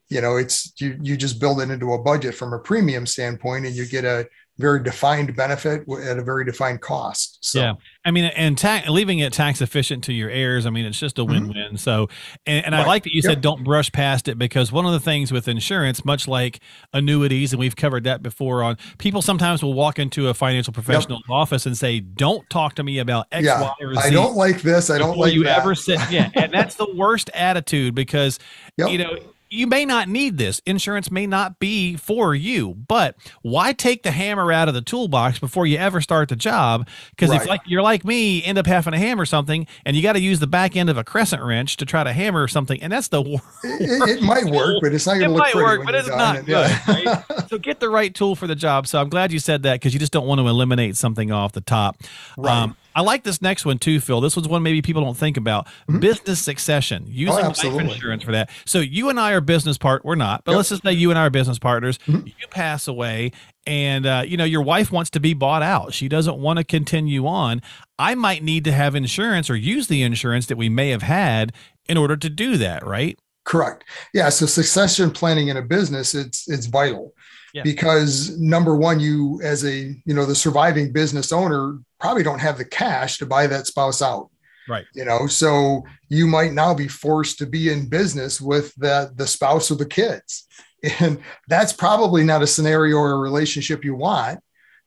you 0.09 0.21
know 0.21 0.38
it's 0.38 0.73
you 0.79 0.97
you 1.01 1.17
just 1.17 1.39
build 1.39 1.61
it 1.61 1.69
into 1.69 1.94
a 1.94 2.01
budget 2.01 2.35
from 2.35 2.53
a 2.53 2.59
premium 2.59 3.05
standpoint 3.05 3.65
and 3.65 3.75
you 3.75 3.85
get 3.85 4.05
a 4.05 4.27
very 4.59 4.83
defined 4.83 5.35
benefit 5.35 5.83
at 6.03 6.19
a 6.19 6.23
very 6.23 6.45
defined 6.45 6.79
cost. 6.79 7.39
So. 7.41 7.59
Yeah, 7.59 7.73
I 8.05 8.11
mean, 8.11 8.25
and 8.25 8.55
ta- 8.55 8.83
leaving 8.88 9.19
it 9.19 9.33
tax 9.33 9.61
efficient 9.61 10.03
to 10.05 10.13
your 10.13 10.29
heirs. 10.29 10.67
I 10.67 10.69
mean, 10.69 10.85
it's 10.85 11.00
just 11.00 11.17
a 11.17 11.23
mm-hmm. 11.23 11.31
win-win. 11.31 11.55
Mm-hmm. 11.55 11.75
So, 11.77 12.07
and, 12.45 12.65
and 12.65 12.75
right. 12.75 12.83
I 12.83 12.88
like 12.88 13.03
that 13.03 13.13
you 13.13 13.21
yep. 13.23 13.31
said 13.31 13.41
don't 13.41 13.63
brush 13.63 13.91
past 13.91 14.27
it 14.27 14.38
because 14.38 14.71
one 14.71 14.85
of 14.85 14.91
the 14.91 15.00
things 15.00 15.31
with 15.31 15.47
insurance, 15.47 16.05
much 16.05 16.27
like 16.27 16.59
annuities, 16.94 17.51
and 17.51 17.59
we've 17.59 17.75
covered 17.75 18.03
that 18.03 18.21
before, 18.21 18.61
on 18.61 18.77
people 19.00 19.23
sometimes 19.23 19.63
will 19.63 19.73
walk 19.73 19.97
into 19.97 20.27
a 20.27 20.35
financial 20.35 20.71
professional 20.71 21.17
yep. 21.27 21.35
office 21.35 21.65
and 21.65 21.75
say, 21.75 21.99
"Don't 21.99 22.47
talk 22.51 22.75
to 22.75 22.83
me 22.83 22.99
about 22.99 23.27
X, 23.31 23.45
yeah. 23.45 23.59
Y, 23.59 23.73
or 23.81 23.95
Z." 23.95 24.01
I 24.03 24.09
don't 24.11 24.35
like 24.35 24.61
this. 24.61 24.91
I 24.91 24.99
don't 24.99 25.17
like 25.17 25.33
you 25.33 25.45
that. 25.45 25.59
ever 25.59 25.73
said, 25.73 25.99
yeah, 26.11 26.29
and 26.35 26.53
that's 26.53 26.75
the 26.75 26.94
worst 26.95 27.31
attitude 27.33 27.95
because 27.95 28.38
yep. 28.77 28.89
you 28.89 28.99
know 28.99 29.17
you 29.53 29.67
may 29.67 29.85
not 29.85 30.09
need 30.09 30.38
this. 30.38 30.61
Insurance 30.65 31.11
may 31.11 31.27
not 31.27 31.59
be 31.59 31.95
for 31.95 32.33
you, 32.33 32.73
but 32.73 33.15
why 33.44 33.71
take 33.71 34.03
the 34.03 34.11
hammer 34.11 34.51
out 34.51 34.67
of 34.67 34.73
the 34.73 34.81
toolbox 34.81 35.39
before 35.39 35.67
you 35.67 35.77
ever 35.77 36.01
start 36.01 36.29
the 36.29 36.35
job? 36.35 36.88
Because 37.11 37.29
right. 37.29 37.41
if 37.41 37.47
like 37.47 37.61
you're 37.65 37.83
like 37.83 38.03
me, 38.03 38.44
end 38.44 38.57
up 38.57 38.65
having 38.65 38.94
to 38.94 39.00
hammer 39.00 39.25
something, 39.25 39.67
and 39.85 39.95
you 39.95 40.01
got 40.01 40.13
to 40.13 40.19
use 40.19 40.39
the 40.39 40.47
back 40.47 40.75
end 40.75 40.89
of 40.89 40.97
a 40.97 41.03
crescent 41.03 41.44
wrench 41.44 41.77
to 41.77 41.85
try 41.85 42.03
to 42.03 42.11
hammer 42.11 42.47
something, 42.47 42.81
and 42.81 42.91
that's 42.91 43.09
the 43.09 43.21
worst. 43.21 43.44
It, 43.63 44.09
it 44.09 44.23
might 44.23 44.45
work, 44.45 44.79
but 44.81 44.94
it's 44.94 45.05
not 45.05 45.19
going 45.19 45.29
to 45.29 45.35
look 45.35 45.51
pretty. 45.51 45.59
Work, 45.59 45.85
but 45.85 45.95
it's 45.95 46.07
not 46.07 46.38
it. 46.38 46.45
good. 46.45 46.69
Yeah. 46.69 46.83
Right? 46.88 47.47
so 47.49 47.57
get 47.59 47.79
the 47.79 47.89
right 47.89 48.13
tool 48.13 48.35
for 48.35 48.47
the 48.47 48.56
job. 48.56 48.88
So 48.88 48.99
I'm 48.99 49.09
glad 49.09 49.31
you 49.31 49.39
said 49.39 49.63
that 49.63 49.75
because 49.75 49.94
you 49.94 49.99
just 49.99 50.11
don't 50.11 50.25
want 50.25 50.39
to 50.39 50.47
eliminate 50.47 50.97
something 50.97 51.31
off 51.31 51.51
the 51.51 51.61
top. 51.61 52.01
Right. 52.38 52.63
Um, 52.63 52.75
I 52.95 53.01
like 53.01 53.24
this 53.24 53.42
next 53.42 53.66
one 53.66 53.80
too, 53.80 54.00
Phil. 54.00 54.22
This 54.22 54.36
one's 54.36 54.48
one 54.48 54.63
maybe 54.63 54.81
people 54.81 55.04
don't 55.04 55.18
think 55.18 55.38
about. 55.38 55.66
Mm-hmm. 55.66 56.00
Business 56.00 56.42
succession, 56.42 57.06
using 57.07 57.45
oh, 57.45 57.48
life 57.48 57.63
insurance 57.63 58.24
for 58.24 58.31
that. 58.31 58.50
So 58.66 58.80
you 58.80 59.10
and 59.10 59.19
I 59.19 59.34
are 59.34 59.42
business 59.42 59.78
part. 59.78 60.06
We're 60.06 60.16
not, 60.16 60.44
but 60.44 60.51
yep. 60.51 60.57
let's 60.57 60.69
just 60.69 60.84
say 60.84 60.94
you 60.94 61.10
and 61.10 61.19
I 61.19 61.25
are 61.25 61.30
business 61.30 61.60
partners. 61.60 61.98
Mm-hmm. 62.07 62.28
You 62.28 62.48
pass 62.50 62.88
away, 62.88 63.31
and 63.66 64.06
uh, 64.06 64.24
you 64.25 64.38
know 64.38 64.44
your 64.44 64.62
wife 64.62 64.92
wants 64.92 65.10
to 65.12 65.19
be 65.19 65.34
bought 65.34 65.63
out. 65.63 65.94
She 65.94 66.07
doesn't 66.07 66.38
want 66.38 66.57
to 66.57 66.63
continue 66.63 67.25
on. 67.25 67.62
I 67.98 68.16
might 68.16 68.44
need 68.44 68.63
to 68.66 68.72
have 68.72 68.95
insurance 68.95 69.50
or 69.50 69.56
use 69.56 69.88
the 69.88 70.04
insurance 70.04 70.48
that 70.48 70.57
we 70.57 70.69
may 70.69 70.90
have 70.90 71.04
had 71.04 71.54
in 71.88 71.98
order 71.98 72.18
to 72.18 72.30
do 72.30 72.57
that. 72.57 72.86
Right? 72.86 73.18
Correct. 73.45 73.84
Yeah. 74.13 74.30
So 74.30 74.45
succession 74.45 75.12
planning 75.12 75.50
in 75.50 75.57
a 75.57 75.62
business, 75.62 76.16
it's 76.16 76.50
it's 76.50 76.68
vital. 76.68 77.13
Yeah. 77.53 77.61
because 77.61 78.39
number 78.39 78.75
one 78.75 79.00
you 79.00 79.39
as 79.44 79.63
a 79.63 79.95
you 80.05 80.13
know 80.13 80.25
the 80.25 80.33
surviving 80.33 80.91
business 80.91 81.31
owner 81.31 81.77
probably 82.00 82.23
don't 82.23 82.39
have 82.39 82.57
the 82.57 82.65
cash 82.65 83.19
to 83.19 83.25
buy 83.25 83.47
that 83.47 83.67
spouse 83.67 84.01
out. 84.01 84.29
Right. 84.67 84.85
You 84.95 85.05
know, 85.05 85.27
so 85.27 85.83
you 86.09 86.25
might 86.25 86.53
now 86.53 86.73
be 86.73 86.88
forced 86.88 87.38
to 87.39 87.45
be 87.45 87.71
in 87.71 87.89
business 87.89 88.41
with 88.41 88.73
the 88.75 89.11
the 89.15 89.27
spouse 89.27 89.71
or 89.71 89.75
the 89.75 89.85
kids. 89.85 90.47
And 91.00 91.21
that's 91.47 91.71
probably 91.71 92.25
not 92.25 92.41
a 92.41 92.47
scenario 92.47 92.97
or 92.97 93.11
a 93.11 93.17
relationship 93.17 93.85
you 93.85 93.95
want. 93.95 94.41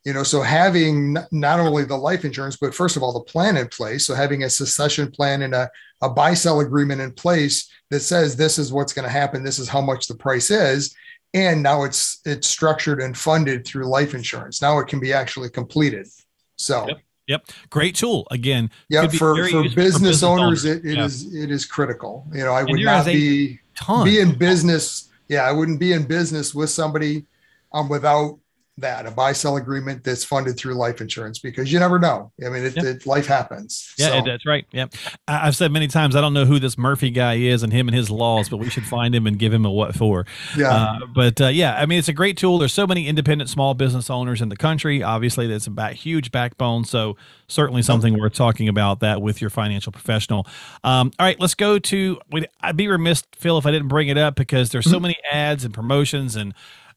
You 0.04 0.12
know, 0.12 0.24
so 0.24 0.42
having 0.42 1.16
not 1.32 1.58
only 1.58 1.84
the 1.84 1.96
life 1.96 2.22
insurance, 2.22 2.58
but 2.58 2.74
first 2.74 2.98
of 2.98 3.02
all, 3.02 3.14
the 3.14 3.32
plan 3.32 3.56
in 3.56 3.66
place. 3.68 4.06
So 4.06 4.14
having 4.14 4.42
a 4.42 4.50
succession 4.50 5.10
plan 5.10 5.40
and 5.40 5.54
a, 5.54 5.70
a 6.02 6.10
buy 6.10 6.34
sell 6.34 6.60
agreement 6.60 7.00
in 7.00 7.12
place 7.12 7.66
that 7.90 8.00
says 8.00 8.36
this 8.36 8.58
is 8.58 8.74
what's 8.74 8.92
going 8.92 9.06
to 9.06 9.10
happen, 9.10 9.42
this 9.42 9.58
is 9.58 9.70
how 9.70 9.80
much 9.80 10.06
the 10.06 10.14
price 10.14 10.50
is. 10.50 10.94
And 11.36 11.62
now 11.62 11.84
it's 11.84 12.20
it's 12.24 12.46
structured 12.46 13.02
and 13.02 13.16
funded 13.16 13.66
through 13.66 13.84
life 13.84 14.14
insurance. 14.14 14.62
Now 14.62 14.78
it 14.78 14.88
can 14.88 15.00
be 15.00 15.12
actually 15.12 15.50
completed. 15.50 16.08
So 16.56 16.88
yep. 16.88 16.98
Yep, 17.28 17.50
great 17.70 17.96
tool. 17.96 18.26
Again, 18.30 18.70
yeah, 18.88 19.08
for, 19.08 19.18
for 19.18 19.34
business, 19.34 19.72
for 19.72 19.76
business 19.76 20.22
owners, 20.22 20.64
owners. 20.64 20.64
it, 20.64 20.84
it 20.84 20.96
yeah. 20.96 21.04
is, 21.04 21.34
it 21.34 21.50
is 21.50 21.66
critical. 21.66 22.24
You 22.32 22.44
know, 22.44 22.52
I 22.52 22.62
would 22.62 22.80
not 22.80 23.04
be 23.04 23.58
be 24.04 24.20
in 24.20 24.38
business. 24.38 25.10
Yeah, 25.28 25.42
I 25.42 25.50
wouldn't 25.50 25.80
be 25.80 25.92
in 25.92 26.04
business 26.04 26.54
with 26.54 26.70
somebody 26.70 27.26
um, 27.74 27.88
without 27.88 28.38
that 28.78 29.06
a 29.06 29.10
buy 29.10 29.32
sell 29.32 29.56
agreement 29.56 30.04
that's 30.04 30.22
funded 30.22 30.56
through 30.56 30.74
life 30.74 31.00
insurance 31.00 31.38
because 31.38 31.72
you 31.72 31.78
never 31.78 31.98
know. 31.98 32.30
I 32.44 32.50
mean, 32.50 32.64
it, 32.64 32.76
it 32.76 33.06
life 33.06 33.26
happens. 33.26 33.94
Yeah, 33.98 34.18
so. 34.18 34.22
that's 34.26 34.44
right. 34.44 34.66
Yeah, 34.70 34.86
I've 35.26 35.56
said 35.56 35.72
many 35.72 35.88
times 35.88 36.14
I 36.14 36.20
don't 36.20 36.34
know 36.34 36.44
who 36.44 36.58
this 36.58 36.76
Murphy 36.76 37.10
guy 37.10 37.34
is 37.34 37.62
and 37.62 37.72
him 37.72 37.88
and 37.88 37.96
his 37.96 38.10
laws, 38.10 38.48
but 38.48 38.58
we 38.58 38.68
should 38.68 38.84
find 38.84 39.14
him 39.14 39.26
and 39.26 39.38
give 39.38 39.52
him 39.52 39.64
a 39.64 39.70
what 39.70 39.94
for. 39.94 40.26
Yeah. 40.56 40.74
Uh, 40.74 40.98
but 41.14 41.40
uh, 41.40 41.46
yeah, 41.48 41.76
I 41.76 41.86
mean, 41.86 41.98
it's 41.98 42.08
a 42.08 42.12
great 42.12 42.36
tool. 42.36 42.58
There's 42.58 42.74
so 42.74 42.86
many 42.86 43.08
independent 43.08 43.48
small 43.48 43.74
business 43.74 44.10
owners 44.10 44.42
in 44.42 44.50
the 44.50 44.56
country. 44.56 45.02
Obviously, 45.02 45.46
that's 45.46 45.66
a 45.66 45.92
huge 45.92 46.30
backbone. 46.30 46.84
So 46.84 47.16
certainly 47.48 47.82
something 47.82 48.18
worth 48.18 48.34
talking 48.34 48.68
about 48.68 49.00
that 49.00 49.22
with 49.22 49.40
your 49.40 49.50
financial 49.50 49.92
professional. 49.92 50.46
Um, 50.84 51.12
all 51.18 51.26
right, 51.26 51.40
let's 51.40 51.54
go 51.54 51.78
to. 51.78 52.20
I'd 52.60 52.76
be 52.76 52.88
remiss, 52.88 53.22
Phil, 53.32 53.56
if 53.56 53.64
I 53.64 53.70
didn't 53.70 53.88
bring 53.88 54.08
it 54.08 54.18
up 54.18 54.34
because 54.34 54.70
there's 54.70 54.84
so 54.84 54.96
mm-hmm. 54.96 55.02
many 55.02 55.16
ads 55.32 55.64
and 55.64 55.72
promotions 55.72 56.36
and 56.36 56.54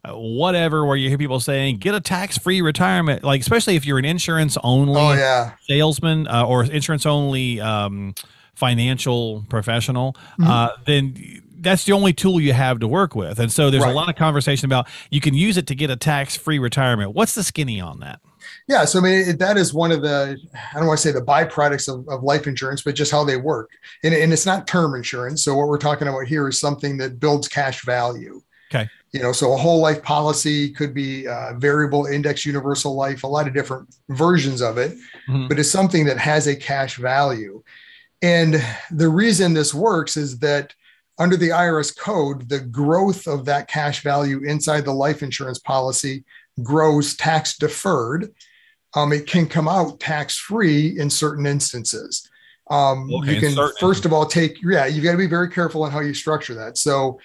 whatever 0.08 0.86
where 0.86 0.96
you 0.96 1.10
hear 1.10 1.18
people 1.18 1.40
saying 1.40 1.78
get 1.78 1.94
a 1.94 2.00
tax-free 2.00 2.62
retirement 2.62 3.24
like 3.24 3.42
especially 3.42 3.76
if 3.76 3.86
you're 3.86 4.00
an 4.00 4.06
insurance 4.06 4.58
only 4.64 5.00
oh, 5.00 5.14
yeah. 5.14 5.52
salesman 5.68 6.26
uh, 6.28 6.46
or 6.46 6.64
insurance 6.64 7.06
only 7.06 7.60
um, 7.60 8.16
financial 8.56 9.46
professional 9.50 10.14
mm-hmm. 10.14 10.46
uh, 10.46 10.70
then 10.86 11.42
that's 11.62 11.84
the 11.84 11.92
only 11.92 12.14
tool 12.14 12.40
you 12.40 12.54
have 12.54 12.80
to 12.80 12.88
work 12.88 13.14
with 13.14 13.40
and 13.40 13.52
so 13.52 13.70
there's 13.70 13.84
right. 13.84 13.92
a 13.92 13.96
lot 13.96 14.08
of 14.08 14.16
conversation 14.16 14.66
about 14.66 14.88
you 15.10 15.20
can 15.20 15.34
use 15.34 15.58
it 15.58 15.68
to 15.68 15.76
get 15.76 15.90
a 15.90 15.98
tax-free 15.98 16.60
retirement 16.60 17.14
what's 17.14 17.36
the 17.36 17.44
skinny 17.44 17.82
on 17.82 18.00
that 18.00 18.22
yeah, 18.68 18.86
so 18.86 19.00
I 19.00 19.02
mean 19.02 19.38
that 19.38 19.58
is 19.58 19.74
one 19.74 19.92
of 19.92 20.02
the 20.02 20.38
I 20.54 20.78
don't 20.78 20.88
want 20.88 21.00
to 21.00 21.08
say 21.08 21.12
the 21.12 21.26
byproducts 21.26 21.92
of, 21.92 22.08
of 22.08 22.24
life 22.24 22.48
insurance, 22.48 22.82
but 22.82 22.96
just 22.96 23.12
how 23.12 23.24
they 23.24 23.36
work. 23.36 23.70
And, 24.04 24.14
and 24.14 24.32
it's 24.32 24.46
not 24.46 24.68
term 24.68 24.96
insurance. 24.96 25.44
So 25.44 25.56
what 25.56 25.68
we're 25.68 25.80
talking 25.80 26.08
about 26.08 26.26
here 26.26 26.48
is 26.48 26.60
something 26.60 26.98
that 26.98 27.20
builds 27.20 27.48
cash 27.48 27.84
value. 27.84 28.42
Okay 28.72 28.88
you 29.12 29.22
know 29.22 29.32
so 29.32 29.54
a 29.54 29.58
whole 29.58 29.80
life 29.80 30.02
policy 30.04 30.70
could 30.70 30.94
be 30.94 31.28
uh, 31.28 31.54
variable 31.58 32.06
index 32.06 32.46
universal 32.46 32.96
life 32.96 33.24
a 33.24 33.28
lot 33.28 33.48
of 33.48 33.54
different 33.54 33.94
versions 34.10 34.62
of 34.62 34.78
it 34.78 34.92
mm-hmm. 35.28 35.48
but 35.48 35.60
it's 35.60 35.72
something 35.72 36.06
that 36.06 36.18
has 36.18 36.48
a 36.48 36.56
cash 36.56 36.98
value 36.98 37.62
and 38.22 38.64
the 38.92 39.10
reason 39.10 39.54
this 39.54 39.74
works 39.74 40.18
is 40.18 40.40
that 40.40 40.74
under 41.18 41.38
the 41.38 41.50
irs 41.50 41.96
code 41.98 42.48
the 42.50 42.60
growth 42.60 43.28
of 43.28 43.46
that 43.46 43.68
cash 43.68 44.02
value 44.04 44.42
inside 44.44 44.86
the 44.86 44.94
life 44.94 45.24
insurance 45.24 45.60
policy 45.60 46.24
grows 46.64 47.16
tax 47.16 47.58
deferred 47.58 48.34
um, 48.96 49.14
it 49.14 49.28
can 49.28 49.46
come 49.48 49.68
out 49.68 50.00
tax 50.00 50.36
free 50.38 51.00
in 51.00 51.10
certain 51.10 51.46
instances 51.46 52.30
Um, 52.70 53.12
okay, 53.14 53.34
you 53.34 53.40
can 53.40 53.70
first 53.80 54.06
of 54.06 54.14
all 54.14 54.26
take 54.26 54.62
yeah, 54.62 54.86
you've 54.86 55.04
got 55.04 55.14
to 55.14 55.18
be 55.18 55.28
very 55.28 55.50
careful 55.50 55.84
on 55.84 55.92
how 55.92 56.02
you 56.02 56.14
structure 56.14 56.54
that. 56.54 56.78
So 56.78 57.20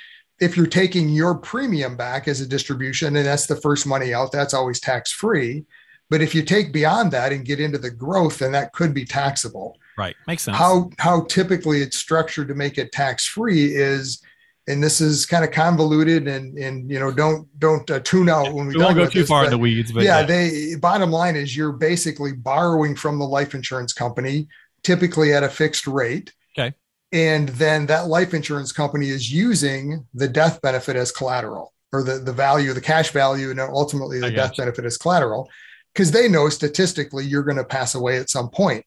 if 0.45 0.57
you're 0.57 0.67
taking 0.67 1.09
your 1.09 1.35
premium 1.35 1.97
back 1.97 2.29
as 2.29 2.41
a 2.41 2.47
distribution 2.47 3.17
and 3.17 3.27
that's 3.27 3.47
the 3.47 3.57
first 3.57 3.87
money 3.87 4.13
out, 4.13 4.31
that's 4.31 4.53
always 4.53 4.79
tax 4.79 5.11
free. 5.11 5.65
But 6.11 6.21
if 6.21 6.35
you 6.35 6.43
take 6.43 6.73
beyond 6.73 7.13
that 7.13 7.33
and 7.33 7.45
get 7.45 7.61
into 7.61 7.79
the 7.79 7.91
growth, 7.91 8.39
then 8.39 8.53
that 8.53 8.73
could 8.73 8.93
be 8.93 9.07
taxable. 9.07 9.79
Right. 9.97 10.15
Makes 10.27 10.43
sense. 10.43 10.57
How 10.57 10.91
how 10.99 11.25
typically 11.25 11.81
it's 11.81 11.97
structured 11.97 12.49
to 12.49 12.55
make 12.55 12.79
it 12.79 12.93
tax 12.93 13.27
free 13.27 13.75
is 13.75 14.23
and 14.67 14.83
this 14.83 15.01
is 15.01 15.27
kind 15.27 15.45
of 15.45 15.51
convoluted 15.51 16.29
and 16.29 16.59
and 16.59 16.91
you 16.91 16.99
know 16.99 17.11
don't 17.11 17.49
don't 17.59 17.91
uh, 17.91 18.01
tune 18.01 18.29
out 18.29 18.53
when 18.53 18.67
we, 18.67 18.75
we 18.75 18.83
won't 18.83 18.97
go 18.97 19.07
too 19.07 19.21
this, 19.21 19.29
far 19.29 19.45
in 19.45 19.51
the 19.51 19.59
weeds 19.59 19.93
but 19.93 20.03
yeah, 20.03 20.21
yeah 20.21 20.27
they 20.27 20.75
bottom 20.81 21.11
line 21.11 21.37
is 21.37 21.57
you're 21.57 21.73
basically 21.73 22.33
borrowing 22.33 22.97
from 22.97 23.19
the 23.19 23.25
life 23.25 23.55
insurance 23.55 23.93
company 23.93 24.49
typically 24.83 25.35
at 25.35 25.43
a 25.43 25.49
fixed 25.49 25.87
rate 25.87 26.33
okay 26.57 26.75
and 27.15 27.49
then 27.51 27.87
that 27.87 28.09
life 28.09 28.35
insurance 28.35 28.73
company 28.73 29.09
is 29.09 29.33
using 29.33 30.05
the 30.13 30.29
death 30.29 30.61
benefit 30.61 30.97
as 30.97 31.11
collateral 31.11 31.73
or 31.93 32.03
the 32.03 32.19
the 32.19 32.33
value 32.33 32.75
the 32.75 32.81
cash 32.81 33.11
value 33.11 33.51
and 33.51 33.61
ultimately 33.61 34.21
the 34.21 34.31
death 34.31 34.53
you. 34.59 34.65
benefit 34.65 34.85
as 34.85 34.99
collateral 34.99 35.49
because 35.95 36.11
they 36.11 36.29
know 36.29 36.49
statistically 36.49 37.25
you're 37.25 37.45
going 37.45 37.57
to 37.57 37.65
pass 37.65 37.95
away 37.95 38.19
at 38.19 38.29
some 38.29 38.51
point 38.51 38.85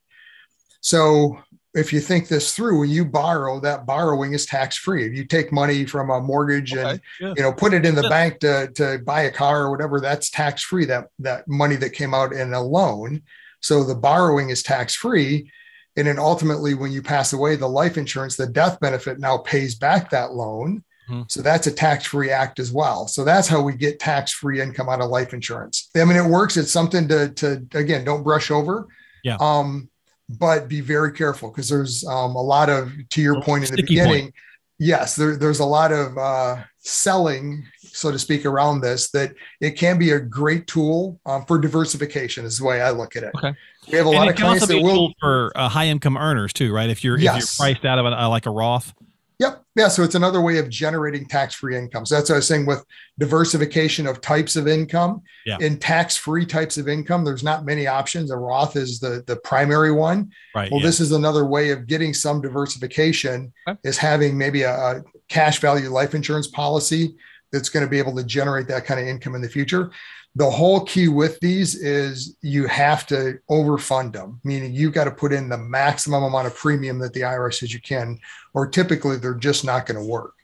so 0.80 1.38
if 1.74 1.92
you 1.92 2.00
think 2.00 2.28
this 2.28 2.54
through, 2.54 2.80
when 2.80 2.90
you 2.90 3.04
borrow, 3.04 3.60
that 3.60 3.86
borrowing 3.86 4.32
is 4.32 4.46
tax 4.46 4.76
free. 4.76 5.06
If 5.06 5.14
you 5.14 5.24
take 5.24 5.52
money 5.52 5.84
from 5.84 6.10
a 6.10 6.20
mortgage 6.20 6.74
okay. 6.74 6.90
and 6.90 7.00
yeah. 7.20 7.34
you 7.36 7.42
know 7.42 7.52
put 7.52 7.74
it 7.74 7.84
in 7.84 7.94
the 7.94 8.02
yeah. 8.02 8.08
bank 8.08 8.40
to 8.40 8.70
to 8.74 8.98
buy 9.04 9.22
a 9.22 9.30
car 9.30 9.64
or 9.64 9.70
whatever, 9.70 10.00
that's 10.00 10.30
tax 10.30 10.62
free. 10.62 10.86
That 10.86 11.08
that 11.20 11.46
money 11.46 11.76
that 11.76 11.90
came 11.90 12.14
out 12.14 12.32
in 12.32 12.52
a 12.52 12.60
loan, 12.60 13.22
so 13.60 13.84
the 13.84 13.94
borrowing 13.94 14.50
is 14.50 14.62
tax 14.62 14.94
free. 14.94 15.50
And 15.98 16.06
then 16.06 16.18
ultimately, 16.18 16.72
when 16.72 16.92
you 16.92 17.02
pass 17.02 17.34
away, 17.34 17.56
the 17.56 17.68
life 17.68 17.98
insurance, 17.98 18.36
the 18.36 18.46
death 18.46 18.80
benefit 18.80 19.18
now 19.18 19.38
pays 19.38 19.74
back 19.74 20.08
that 20.10 20.32
loan. 20.32 20.82
Mm-hmm. 21.10 21.22
So 21.28 21.42
that's 21.42 21.66
a 21.66 21.72
tax 21.72 22.06
free 22.06 22.30
act 22.30 22.58
as 22.58 22.72
well. 22.72 23.06
So 23.08 23.24
that's 23.24 23.48
how 23.48 23.60
we 23.60 23.74
get 23.74 23.98
tax 23.98 24.32
free 24.32 24.60
income 24.60 24.88
out 24.88 25.00
of 25.00 25.10
life 25.10 25.34
insurance. 25.34 25.90
I 25.94 26.04
mean, 26.04 26.16
it 26.16 26.24
works. 26.24 26.56
It's 26.56 26.72
something 26.72 27.08
to 27.08 27.30
to 27.30 27.66
again, 27.74 28.04
don't 28.04 28.22
brush 28.22 28.50
over. 28.50 28.86
Yeah. 29.24 29.36
Um, 29.40 29.90
but 30.28 30.68
be 30.68 30.80
very 30.80 31.12
careful 31.12 31.50
because 31.50 31.68
there's 31.68 32.04
um, 32.04 32.36
a 32.36 32.42
lot 32.42 32.68
of, 32.68 32.92
to 33.10 33.22
your 33.22 33.40
point 33.40 33.64
in 33.64 33.76
the 33.76 33.82
beginning, 33.82 34.24
point. 34.24 34.34
yes, 34.78 35.16
there, 35.16 35.36
there's 35.36 35.60
a 35.60 35.64
lot 35.64 35.90
of 35.90 36.18
uh, 36.18 36.62
selling, 36.78 37.64
so 37.98 38.12
to 38.12 38.18
speak, 38.18 38.46
around 38.46 38.80
this 38.80 39.10
that 39.10 39.34
it 39.60 39.72
can 39.72 39.98
be 39.98 40.10
a 40.12 40.20
great 40.20 40.66
tool 40.66 41.20
um, 41.26 41.44
for 41.46 41.58
diversification, 41.58 42.44
is 42.44 42.58
the 42.58 42.64
way 42.64 42.80
I 42.80 42.90
look 42.90 43.16
at 43.16 43.24
it. 43.24 43.32
Okay. 43.36 43.54
We 43.90 43.98
have 43.98 44.06
a 44.06 44.10
and 44.10 44.18
lot 44.18 44.28
of 44.28 44.36
clients 44.36 44.66
that 44.66 44.80
will 44.80 45.12
for 45.18 45.52
uh, 45.56 45.68
high 45.68 45.86
income 45.86 46.16
earners 46.16 46.52
too, 46.52 46.72
right? 46.72 46.88
If 46.88 47.02
you're 47.02 47.18
yes. 47.18 47.36
if 47.36 47.58
you're 47.58 47.66
priced 47.66 47.84
out 47.84 47.98
of 47.98 48.06
a, 48.06 48.28
like 48.28 48.46
a 48.46 48.50
Roth. 48.50 48.94
Yep. 49.40 49.62
Yeah. 49.76 49.86
So 49.86 50.02
it's 50.02 50.16
another 50.16 50.40
way 50.40 50.58
of 50.58 50.68
generating 50.68 51.24
tax 51.24 51.54
free 51.54 51.76
income. 51.76 52.04
So 52.04 52.16
that's 52.16 52.28
what 52.28 52.34
I 52.34 52.38
was 52.38 52.48
saying 52.48 52.66
with 52.66 52.84
diversification 53.18 54.08
of 54.08 54.20
types 54.20 54.56
of 54.56 54.66
income. 54.66 55.22
Yeah. 55.46 55.58
In 55.60 55.78
tax 55.78 56.16
free 56.16 56.44
types 56.44 56.76
of 56.76 56.88
income, 56.88 57.24
there's 57.24 57.44
not 57.44 57.64
many 57.64 57.86
options. 57.86 58.32
A 58.32 58.36
Roth 58.36 58.74
is 58.74 58.98
the, 58.98 59.22
the 59.28 59.36
primary 59.36 59.92
one. 59.92 60.32
Right. 60.56 60.68
Well, 60.72 60.80
yeah. 60.80 60.86
this 60.86 60.98
is 60.98 61.12
another 61.12 61.46
way 61.46 61.70
of 61.70 61.86
getting 61.86 62.14
some 62.14 62.40
diversification 62.40 63.52
okay. 63.68 63.78
is 63.84 63.96
having 63.96 64.36
maybe 64.36 64.62
a, 64.62 64.74
a 64.74 65.02
cash 65.28 65.60
value 65.60 65.88
life 65.88 66.16
insurance 66.16 66.48
policy 66.48 67.14
that's 67.52 67.68
going 67.68 67.84
to 67.84 67.90
be 67.90 67.98
able 67.98 68.14
to 68.16 68.24
generate 68.24 68.68
that 68.68 68.84
kind 68.84 69.00
of 69.00 69.06
income 69.06 69.34
in 69.34 69.42
the 69.42 69.48
future 69.48 69.90
the 70.38 70.48
whole 70.48 70.84
key 70.84 71.08
with 71.08 71.40
these 71.40 71.74
is 71.74 72.36
you 72.42 72.68
have 72.68 73.06
to 73.08 73.38
overfund 73.50 74.12
them, 74.12 74.40
meaning 74.44 74.72
you've 74.72 74.92
got 74.92 75.04
to 75.04 75.10
put 75.10 75.32
in 75.32 75.48
the 75.48 75.58
maximum 75.58 76.22
amount 76.22 76.46
of 76.46 76.54
premium 76.54 77.00
that 77.00 77.12
the 77.12 77.22
IRS 77.22 77.54
says 77.54 77.74
you 77.74 77.80
can, 77.80 78.18
or 78.54 78.66
typically 78.68 79.16
they're 79.16 79.34
just 79.34 79.64
not 79.64 79.84
going 79.84 79.98
to 79.98 80.06
work. 80.06 80.34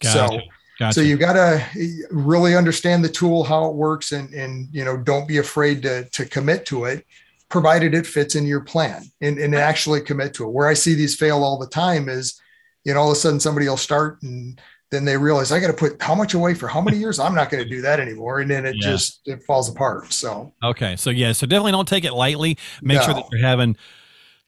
Gotcha. 0.00 0.28
So, 0.28 0.40
gotcha. 0.78 0.94
so 0.94 1.00
you 1.02 1.18
got 1.18 1.34
to 1.34 1.62
really 2.10 2.56
understand 2.56 3.04
the 3.04 3.10
tool, 3.10 3.44
how 3.44 3.66
it 3.66 3.74
works, 3.74 4.12
and 4.12 4.32
and 4.32 4.68
you 4.72 4.86
know 4.86 4.96
don't 4.96 5.28
be 5.28 5.36
afraid 5.36 5.82
to 5.82 6.08
to 6.10 6.24
commit 6.24 6.64
to 6.66 6.86
it, 6.86 7.06
provided 7.50 7.94
it 7.94 8.06
fits 8.06 8.36
in 8.36 8.46
your 8.46 8.62
plan, 8.62 9.04
and 9.20 9.38
and 9.38 9.54
actually 9.54 10.00
commit 10.00 10.32
to 10.34 10.44
it. 10.44 10.52
Where 10.52 10.68
I 10.68 10.74
see 10.74 10.94
these 10.94 11.16
fail 11.16 11.44
all 11.44 11.58
the 11.58 11.66
time 11.66 12.08
is, 12.08 12.40
you 12.84 12.94
know, 12.94 13.00
all 13.00 13.10
of 13.10 13.16
a 13.18 13.20
sudden 13.20 13.38
somebody 13.38 13.68
will 13.68 13.76
start 13.76 14.22
and 14.22 14.58
then 14.92 15.06
they 15.06 15.16
realize 15.16 15.50
I 15.50 15.58
got 15.58 15.68
to 15.68 15.72
put 15.72 16.00
how 16.00 16.14
much 16.14 16.34
away 16.34 16.54
for 16.54 16.68
how 16.68 16.80
many 16.80 16.98
years? 16.98 17.18
I'm 17.18 17.34
not 17.34 17.50
going 17.50 17.64
to 17.64 17.68
do 17.68 17.80
that 17.80 17.98
anymore. 17.98 18.40
And 18.40 18.50
then 18.50 18.66
it 18.66 18.76
yeah. 18.76 18.90
just, 18.90 19.22
it 19.24 19.42
falls 19.42 19.68
apart. 19.68 20.12
So, 20.12 20.52
okay. 20.62 20.94
So 20.96 21.10
yeah, 21.10 21.32
so 21.32 21.46
definitely 21.46 21.72
don't 21.72 21.88
take 21.88 22.04
it 22.04 22.12
lightly. 22.12 22.58
Make 22.82 22.98
no. 22.98 23.04
sure 23.04 23.14
that 23.14 23.24
you're 23.32 23.40
having, 23.40 23.76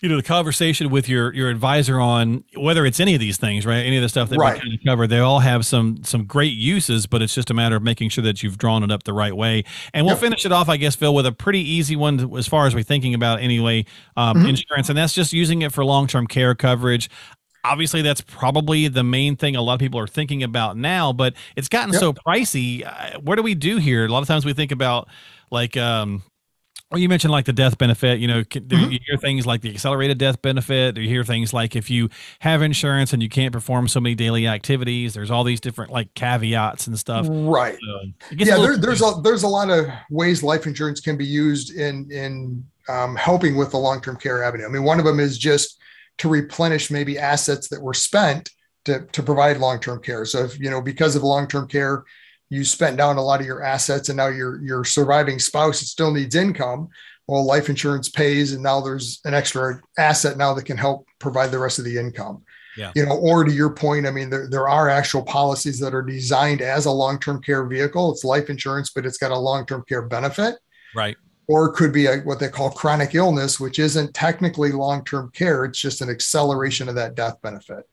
you 0.01 0.11
know, 0.11 0.17
the 0.17 0.23
conversation 0.23 0.91
with 0.91 1.09
your, 1.09 1.33
your 1.33 1.49
advisor 1.49 1.99
on 1.99 2.45
whether 2.59 2.85
it's 2.85 3.01
any 3.01 3.15
of 3.15 3.21
these 3.21 3.39
things, 3.39 3.65
right? 3.65 3.79
Any 3.79 3.97
of 3.97 4.03
the 4.03 4.09
stuff 4.11 4.29
that 4.29 4.37
right. 4.37 4.55
we 4.55 4.61
kind 4.61 4.75
of 4.75 4.81
covered, 4.87 5.07
they 5.07 5.21
all 5.21 5.39
have 5.39 5.65
some, 5.65 6.05
some 6.05 6.27
great 6.27 6.53
uses, 6.53 7.07
but 7.07 7.23
it's 7.23 7.35
just 7.35 7.49
a 7.49 7.55
matter 7.55 7.77
of 7.77 7.83
making 7.83 8.11
sure 8.11 8.23
that 8.23 8.43
you've 8.43 8.59
drawn 8.59 8.83
it 8.83 8.91
up 8.91 9.05
the 9.05 9.15
right 9.15 9.35
way. 9.35 9.65
And 9.95 10.05
we'll 10.05 10.17
yep. 10.17 10.21
finish 10.21 10.45
it 10.45 10.53
off, 10.53 10.69
I 10.69 10.77
guess, 10.77 10.95
Phil, 10.95 11.15
with 11.15 11.25
a 11.25 11.33
pretty 11.33 11.61
easy 11.61 11.97
one 11.97 12.37
as 12.37 12.47
far 12.47 12.67
as 12.67 12.75
we're 12.75 12.83
thinking 12.83 13.15
about 13.15 13.41
anyway, 13.41 13.87
um, 14.15 14.37
mm-hmm. 14.37 14.49
insurance. 14.49 14.91
And 14.91 14.99
that's 14.99 15.15
just 15.15 15.33
using 15.33 15.63
it 15.63 15.73
for 15.73 15.83
long-term 15.83 16.27
care 16.27 16.55
coverage 16.55 17.09
obviously 17.65 18.03
that's 18.03 18.21
probably 18.21 18.89
the 18.89 19.03
main 19.03 19.37
thing 19.37 19.57
a 19.57 19.63
lot 19.63 19.75
of 19.75 19.81
people 19.81 19.99
are 19.99 20.07
thinking 20.07 20.43
about 20.43 20.77
now 20.77 21.13
but 21.13 21.35
it's 21.57 21.69
gotten 21.69 21.93
yep. 21.93 22.01
so 22.01 22.13
pricey 22.13 22.87
uh, 22.87 23.19
what 23.21 23.37
do 23.37 23.43
we 23.43 23.55
do 23.55 23.79
here 23.79 24.05
a 24.05 24.09
lot 24.09 24.21
of 24.21 24.29
times 24.29 24.45
we 24.45 24.53
think 24.53 24.73
about 24.73 25.09
like 25.51 25.77
um 25.77 26.23
well, 26.95 27.01
you 27.01 27.09
mentioned 27.09 27.33
like 27.33 27.45
the 27.45 27.53
death 27.53 27.77
benefit, 27.77 28.21
you 28.21 28.29
know, 28.29 28.43
mm-hmm. 28.45 28.93
you 28.93 29.01
hear 29.05 29.17
things 29.19 29.45
like 29.45 29.63
the 29.63 29.71
accelerated 29.71 30.17
death 30.17 30.41
benefit. 30.41 30.97
You 30.97 31.09
hear 31.09 31.25
things 31.25 31.53
like 31.53 31.75
if 31.75 31.91
you 31.91 32.09
have 32.39 32.63
insurance 32.63 33.13
and 33.13 33.21
you 33.21 33.29
can't 33.29 33.53
perform 33.53 33.89
so 33.89 33.99
many 33.99 34.15
daily 34.15 34.47
activities, 34.47 35.13
there's 35.13 35.29
all 35.29 35.43
these 35.43 35.61
different 35.61 35.91
like 35.91 36.15
caveats 36.15 36.87
and 36.87 36.97
stuff. 36.97 37.27
Right. 37.29 37.77
So 37.81 38.01
yeah. 38.31 38.59
There, 38.59 38.77
there's 38.77 39.03
a, 39.03 39.21
there's 39.25 39.43
a 39.43 39.49
lot 39.49 39.71
of 39.71 39.87
ways 40.09 40.45
life 40.45 40.69
insurance 40.69 41.01
can 41.01 41.17
be 41.17 41.27
used 41.27 41.75
in, 41.75 42.09
in 42.13 42.65
um, 42.89 43.17
helping 43.17 43.57
with 43.57 43.73
the 43.73 43.79
long-term 43.79 44.19
care 44.19 44.45
avenue. 44.45 44.65
I 44.65 44.69
mean, 44.69 44.85
one 44.85 45.01
of 45.01 45.05
them 45.05 45.19
is 45.19 45.37
just 45.37 45.81
to 46.19 46.29
replenish 46.29 46.91
maybe 46.91 47.19
assets 47.19 47.69
that 47.69 47.83
were 47.83 47.95
spent 47.95 48.51
to, 48.85 49.07
to 49.13 49.23
provide 49.23 49.59
long-term 49.59 50.03
care. 50.03 50.25
So 50.25 50.45
if, 50.45 50.59
you 50.59 50.71
know, 50.71 50.81
because 50.81 51.17
of 51.17 51.23
long-term 51.23 51.69
care, 51.69 52.05
you 52.51 52.65
spent 52.65 52.97
down 52.97 53.17
a 53.17 53.23
lot 53.23 53.41
of 53.41 53.47
your 53.47 53.63
assets 53.63 54.09
and 54.09 54.17
now 54.17 54.29
your, 54.29 54.63
your 54.63 54.85
surviving 54.85 55.39
spouse 55.39 55.81
still 55.81 56.13
needs 56.13 56.35
income. 56.35 56.89
Well, 57.27 57.45
life 57.45 57.69
insurance 57.69 58.09
pays 58.11 58.53
and 58.53 58.63
now 58.63 58.81
there's 58.81 59.21
an 59.25 59.33
extra 59.33 59.81
asset 59.99 60.37
now 60.37 60.53
that 60.55 60.67
can 60.67 60.77
help 60.77 61.07
provide 61.19 61.51
the 61.51 61.59
rest 61.59 61.79
of 61.79 61.87
the 61.87 61.97
income. 61.97 62.43
Yeah. 62.77 62.93
You 62.95 63.07
know, 63.07 63.17
or 63.17 63.45
to 63.45 63.53
your 63.53 63.71
point, 63.71 64.07
I 64.07 64.11
mean, 64.11 64.31
there, 64.31 64.49
there 64.49 64.69
are 64.69 64.91
actual 64.91 65.23
policies 65.23 65.79
that 65.79 65.95
are 65.95 66.03
designed 66.03 66.61
as 66.61 66.87
a 66.87 66.91
long-term 66.91 67.43
care 67.43 67.65
vehicle. 67.65 68.13
It's 68.13 68.25
life 68.25 68.51
insurance, 68.51 68.91
but 68.91 69.07
it's 69.07 69.19
got 69.19 69.31
a 69.31 69.39
long-term 69.39 69.85
care 69.89 70.03
benefit. 70.03 70.57
Right 70.95 71.17
or 71.47 71.67
it 71.67 71.75
could 71.75 71.93
be 71.93 72.07
a, 72.07 72.19
what 72.19 72.41
they 72.41 72.49
call 72.49 72.71
chronic 72.71 73.15
illness, 73.15 73.61
which 73.61 73.79
isn't 73.79 74.15
technically 74.15 74.73
long-term 74.73 75.31
care. 75.33 75.65
It's 75.65 75.81
just 75.81 76.01
an 76.01 76.11
acceleration 76.11 76.89
of 76.89 76.95
that 76.95 77.15
death 77.15 77.41
benefit. 77.43 77.89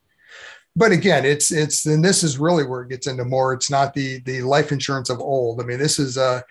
But 0.75 0.91
again, 0.91 1.25
it's 1.25 1.51
it's 1.51 1.86
and 1.86 2.03
this 2.03 2.24
is 2.24 2.38
really 2.38 2.65
where 2.65 2.84
it 2.84 2.89
gets 2.89 3.08
into 3.08 3.25
more. 3.25 3.53
It's 3.53 3.70
not 3.70 3.93
the 3.93 4.20
the 4.22 4.41
life 4.41 4.72
insurance 4.72 5.10
of 5.10 5.20
old. 5.20 5.60
I 5.60 5.65
mean, 5.65 5.79
this 5.79 6.00
is 6.00 6.17
a 6.17 6.43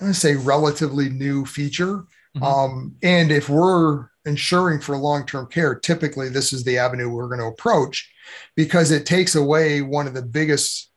to 0.00 0.14
say 0.14 0.34
relatively 0.34 1.08
new 1.08 1.44
feature. 1.44 2.04
Mm-hmm. 2.36 2.42
Um, 2.42 2.96
and 3.02 3.32
if 3.32 3.48
we're 3.48 4.08
insuring 4.24 4.80
for 4.80 4.96
long-term 4.96 5.46
care, 5.46 5.74
typically 5.74 6.28
this 6.28 6.52
is 6.52 6.62
the 6.64 6.78
avenue 6.78 7.08
we're 7.08 7.28
going 7.28 7.40
to 7.40 7.46
approach 7.46 8.12
because 8.54 8.90
it 8.90 9.06
takes 9.06 9.34
away 9.34 9.82
one 9.82 10.06
of 10.06 10.14
the 10.14 10.22
biggest 10.22 10.90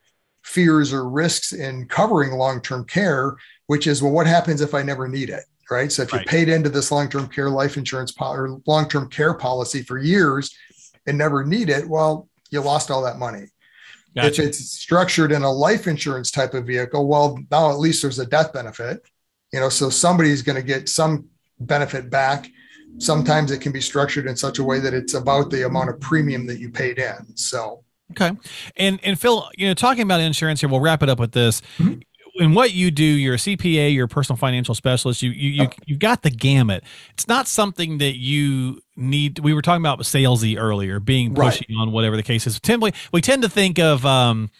fears 0.44 0.92
or 0.92 1.08
risks 1.08 1.52
in 1.52 1.86
covering 1.88 2.32
long-term 2.32 2.84
care, 2.84 3.36
which 3.66 3.86
is 3.86 4.02
well, 4.02 4.12
what 4.12 4.26
happens 4.26 4.60
if 4.60 4.74
I 4.74 4.82
never 4.82 5.08
need 5.08 5.30
it? 5.30 5.44
Right? 5.72 5.90
So 5.90 6.02
if 6.02 6.12
right. 6.12 6.20
you 6.20 6.26
paid 6.26 6.48
into 6.48 6.68
this 6.68 6.92
long-term 6.92 7.28
care 7.28 7.50
life 7.50 7.76
insurance 7.76 8.12
po- 8.12 8.32
or 8.32 8.60
long-term 8.66 9.08
care 9.08 9.34
policy 9.34 9.82
for 9.82 9.98
years 9.98 10.54
and 11.06 11.18
never 11.18 11.44
need 11.44 11.70
it, 11.70 11.88
well, 11.88 12.28
you 12.50 12.60
lost 12.60 12.90
all 12.90 13.02
that 13.02 13.18
money. 13.18 13.46
Gotcha. 14.14 14.28
If 14.28 14.38
it's 14.48 14.58
structured 14.58 15.32
in 15.32 15.42
a 15.42 15.50
life 15.50 15.86
insurance 15.86 16.30
type 16.30 16.52
of 16.54 16.66
vehicle, 16.66 17.08
well, 17.08 17.38
now 17.50 17.70
at 17.70 17.78
least 17.78 18.02
there's 18.02 18.18
a 18.18 18.26
death 18.26 18.52
benefit, 18.52 19.02
you 19.52 19.60
know, 19.60 19.70
so 19.70 19.88
somebody's 19.88 20.42
going 20.42 20.56
to 20.56 20.62
get 20.62 20.88
some 20.88 21.26
benefit 21.58 22.10
back. 22.10 22.48
Sometimes 22.98 23.50
it 23.50 23.62
can 23.62 23.72
be 23.72 23.80
structured 23.80 24.26
in 24.26 24.36
such 24.36 24.58
a 24.58 24.64
way 24.64 24.78
that 24.80 24.92
it's 24.92 25.14
about 25.14 25.50
the 25.50 25.66
amount 25.66 25.88
of 25.88 25.98
premium 25.98 26.46
that 26.46 26.58
you 26.58 26.70
paid 26.70 26.98
in. 26.98 27.36
So, 27.36 27.84
okay. 28.10 28.32
And, 28.76 29.00
and 29.02 29.18
Phil, 29.18 29.48
you 29.56 29.66
know, 29.66 29.72
talking 29.72 30.02
about 30.02 30.20
insurance 30.20 30.60
here, 30.60 30.68
we'll 30.68 30.80
wrap 30.80 31.02
it 31.02 31.08
up 31.08 31.18
with 31.18 31.32
this. 31.32 31.62
Mm-hmm 31.78 32.00
in 32.34 32.54
what 32.54 32.72
you 32.72 32.90
do, 32.90 33.04
you're 33.04 33.34
a 33.34 33.38
CPA, 33.38 33.92
you're 33.92 34.06
a 34.06 34.08
personal 34.08 34.36
financial 34.36 34.74
specialist. 34.74 35.22
You 35.22 35.30
you 35.30 35.62
you 35.62 35.68
you've 35.86 35.98
got 35.98 36.22
the 36.22 36.30
gamut. 36.30 36.84
It's 37.12 37.28
not 37.28 37.46
something 37.46 37.98
that 37.98 38.16
you 38.16 38.82
need. 38.96 39.38
We 39.38 39.54
were 39.54 39.62
talking 39.62 39.82
about 39.82 40.00
salesy 40.00 40.58
earlier, 40.58 41.00
being 41.00 41.34
pushy 41.34 41.68
right. 41.68 41.78
on 41.78 41.92
whatever 41.92 42.16
the 42.16 42.22
case 42.22 42.46
is. 42.46 42.58
Typically, 42.60 42.94
we 43.12 43.20
tend 43.20 43.42
to 43.42 43.48
think 43.48 43.78
of 43.78 44.06
um, 44.06 44.50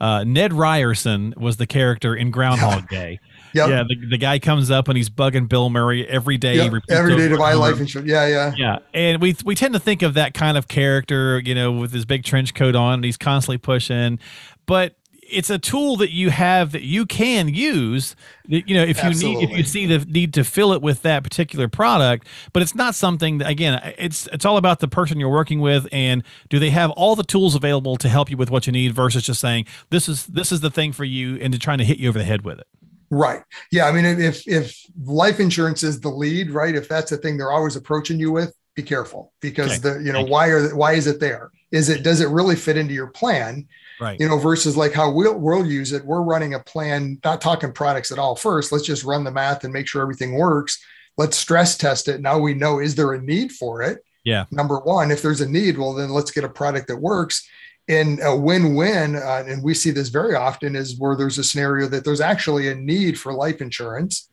uh, 0.00 0.24
Ned 0.24 0.52
Ryerson 0.52 1.34
was 1.36 1.56
the 1.58 1.66
character 1.66 2.14
in 2.14 2.30
Groundhog 2.30 2.88
Day. 2.88 3.20
Yep. 3.52 3.68
Yeah, 3.68 3.82
the, 3.82 4.06
the 4.10 4.16
guy 4.16 4.38
comes 4.38 4.70
up 4.70 4.86
and 4.86 4.96
he's 4.96 5.10
bugging 5.10 5.48
Bill 5.48 5.70
Murray 5.70 6.06
every 6.06 6.38
day. 6.38 6.54
Yep. 6.54 6.84
Every 6.88 7.16
day 7.16 7.26
to 7.26 7.36
buy 7.36 7.54
life 7.54 7.80
insurance. 7.80 8.08
Yeah, 8.08 8.28
yeah. 8.28 8.54
Yeah. 8.56 8.78
And 8.94 9.20
we 9.20 9.34
we 9.44 9.56
tend 9.56 9.74
to 9.74 9.80
think 9.80 10.02
of 10.02 10.14
that 10.14 10.34
kind 10.34 10.56
of 10.56 10.68
character, 10.68 11.40
you 11.40 11.56
know, 11.56 11.72
with 11.72 11.92
his 11.92 12.04
big 12.04 12.22
trench 12.22 12.54
coat 12.54 12.76
on 12.76 12.94
and 12.94 13.04
he's 13.04 13.16
constantly 13.16 13.58
pushing. 13.58 14.20
But 14.66 14.94
it's 15.30 15.50
a 15.50 15.58
tool 15.58 15.96
that 15.96 16.10
you 16.10 16.30
have 16.30 16.72
that 16.72 16.82
you 16.82 17.06
can 17.06 17.48
use 17.48 18.16
you 18.46 18.74
know 18.74 18.82
if 18.82 18.98
Absolutely. 18.98 19.30
you 19.30 19.46
need 19.46 19.52
if 19.52 19.58
you 19.58 19.64
see 19.64 19.86
the 19.86 19.98
need 20.06 20.34
to 20.34 20.44
fill 20.44 20.72
it 20.72 20.82
with 20.82 21.02
that 21.02 21.22
particular 21.22 21.68
product. 21.68 22.26
But 22.52 22.62
it's 22.62 22.74
not 22.74 22.94
something 22.94 23.38
that 23.38 23.48
again 23.48 23.80
it's 23.98 24.26
it's 24.28 24.44
all 24.44 24.56
about 24.56 24.80
the 24.80 24.88
person 24.88 25.20
you're 25.20 25.30
working 25.30 25.60
with 25.60 25.86
and 25.92 26.22
do 26.48 26.58
they 26.58 26.70
have 26.70 26.90
all 26.90 27.16
the 27.16 27.24
tools 27.24 27.54
available 27.54 27.96
to 27.96 28.08
help 28.08 28.30
you 28.30 28.36
with 28.36 28.50
what 28.50 28.66
you 28.66 28.72
need 28.72 28.94
versus 28.94 29.22
just 29.22 29.40
saying 29.40 29.66
this 29.90 30.08
is 30.08 30.26
this 30.26 30.52
is 30.52 30.60
the 30.60 30.70
thing 30.70 30.92
for 30.92 31.04
you 31.04 31.36
and 31.36 31.52
to 31.52 31.58
trying 31.58 31.78
to 31.78 31.84
hit 31.84 31.98
you 31.98 32.08
over 32.08 32.18
the 32.18 32.24
head 32.24 32.44
with 32.44 32.58
it. 32.58 32.66
Right. 33.10 33.42
Yeah 33.70 33.86
i 33.86 33.92
mean 33.92 34.04
if 34.04 34.46
if 34.46 34.76
life 35.04 35.40
insurance 35.40 35.82
is 35.82 36.00
the 36.00 36.10
lead 36.10 36.50
right 36.50 36.74
if 36.74 36.88
that's 36.88 37.10
the 37.10 37.16
thing 37.16 37.36
they're 37.36 37.52
always 37.52 37.76
approaching 37.76 38.18
you 38.18 38.32
with 38.32 38.54
be 38.74 38.82
careful. 38.82 39.32
Because 39.40 39.84
okay. 39.84 39.98
the 39.98 40.04
you 40.04 40.12
know 40.12 40.20
Thank 40.20 40.30
why 40.30 40.48
are 40.48 40.74
why 40.74 40.92
is 40.92 41.06
it 41.06 41.20
there? 41.20 41.50
Is 41.70 41.88
it 41.88 42.02
does 42.02 42.20
it 42.20 42.28
really 42.28 42.56
fit 42.56 42.76
into 42.76 42.94
your 42.94 43.08
plan 43.08 43.66
right. 44.00 44.18
You 44.18 44.28
know 44.28 44.38
versus 44.38 44.76
like 44.76 44.92
how 44.92 45.10
we'll 45.10 45.38
we'll 45.38 45.66
use 45.66 45.92
it. 45.92 46.04
We're 46.04 46.22
running 46.22 46.54
a 46.54 46.60
plan 46.60 47.18
not 47.24 47.40
talking 47.40 47.72
products 47.72 48.10
at 48.10 48.18
all. 48.18 48.36
First 48.36 48.72
let's 48.72 48.84
just 48.84 49.04
run 49.04 49.24
the 49.24 49.30
math 49.30 49.64
and 49.64 49.72
make 49.72 49.86
sure 49.86 50.02
everything 50.02 50.34
works. 50.34 50.82
Let's 51.16 51.36
stress 51.36 51.76
test 51.76 52.08
it. 52.08 52.20
Now 52.20 52.38
we 52.38 52.54
know 52.54 52.78
is 52.78 52.94
there 52.94 53.12
a 53.12 53.20
need 53.20 53.52
for 53.52 53.82
it? 53.82 54.04
Yeah. 54.24 54.46
Number 54.50 54.78
one 54.78 55.10
if 55.10 55.22
there's 55.22 55.40
a 55.40 55.48
need 55.48 55.78
well 55.78 55.94
then 55.94 56.10
let's 56.10 56.30
get 56.30 56.44
a 56.44 56.48
product 56.48 56.88
that 56.88 56.96
works. 56.96 57.46
And 57.88 58.20
a 58.22 58.36
win-win 58.36 59.16
uh, 59.16 59.44
and 59.48 59.64
we 59.64 59.74
see 59.74 59.90
this 59.90 60.10
very 60.10 60.36
often 60.36 60.76
is 60.76 60.98
where 60.98 61.16
there's 61.16 61.38
a 61.38 61.44
scenario 61.44 61.88
that 61.88 62.04
there's 62.04 62.20
actually 62.20 62.68
a 62.68 62.74
need 62.74 63.18
for 63.18 63.32
life 63.32 63.60
insurance. 63.60 64.28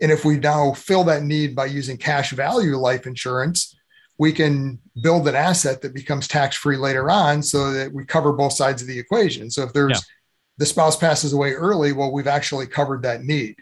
And 0.00 0.12
if 0.12 0.24
we 0.24 0.38
now 0.38 0.72
fill 0.74 1.04
that 1.04 1.24
need 1.24 1.56
by 1.56 1.66
using 1.66 1.96
cash 1.96 2.30
value 2.30 2.76
life 2.76 3.06
insurance 3.06 3.74
we 4.20 4.32
can 4.32 4.78
build 5.02 5.26
an 5.28 5.34
asset 5.34 5.80
that 5.80 5.94
becomes 5.94 6.28
tax 6.28 6.54
free 6.54 6.76
later 6.76 7.08
on 7.08 7.42
so 7.42 7.72
that 7.72 7.90
we 7.90 8.04
cover 8.04 8.34
both 8.34 8.52
sides 8.52 8.82
of 8.82 8.86
the 8.86 8.98
equation. 8.98 9.50
So 9.50 9.62
if 9.62 9.72
there's 9.72 9.92
yeah. 9.92 10.14
the 10.58 10.66
spouse 10.66 10.94
passes 10.94 11.32
away 11.32 11.54
early, 11.54 11.92
well, 11.92 12.12
we've 12.12 12.26
actually 12.26 12.66
covered 12.66 13.02
that 13.02 13.22
need. 13.22 13.56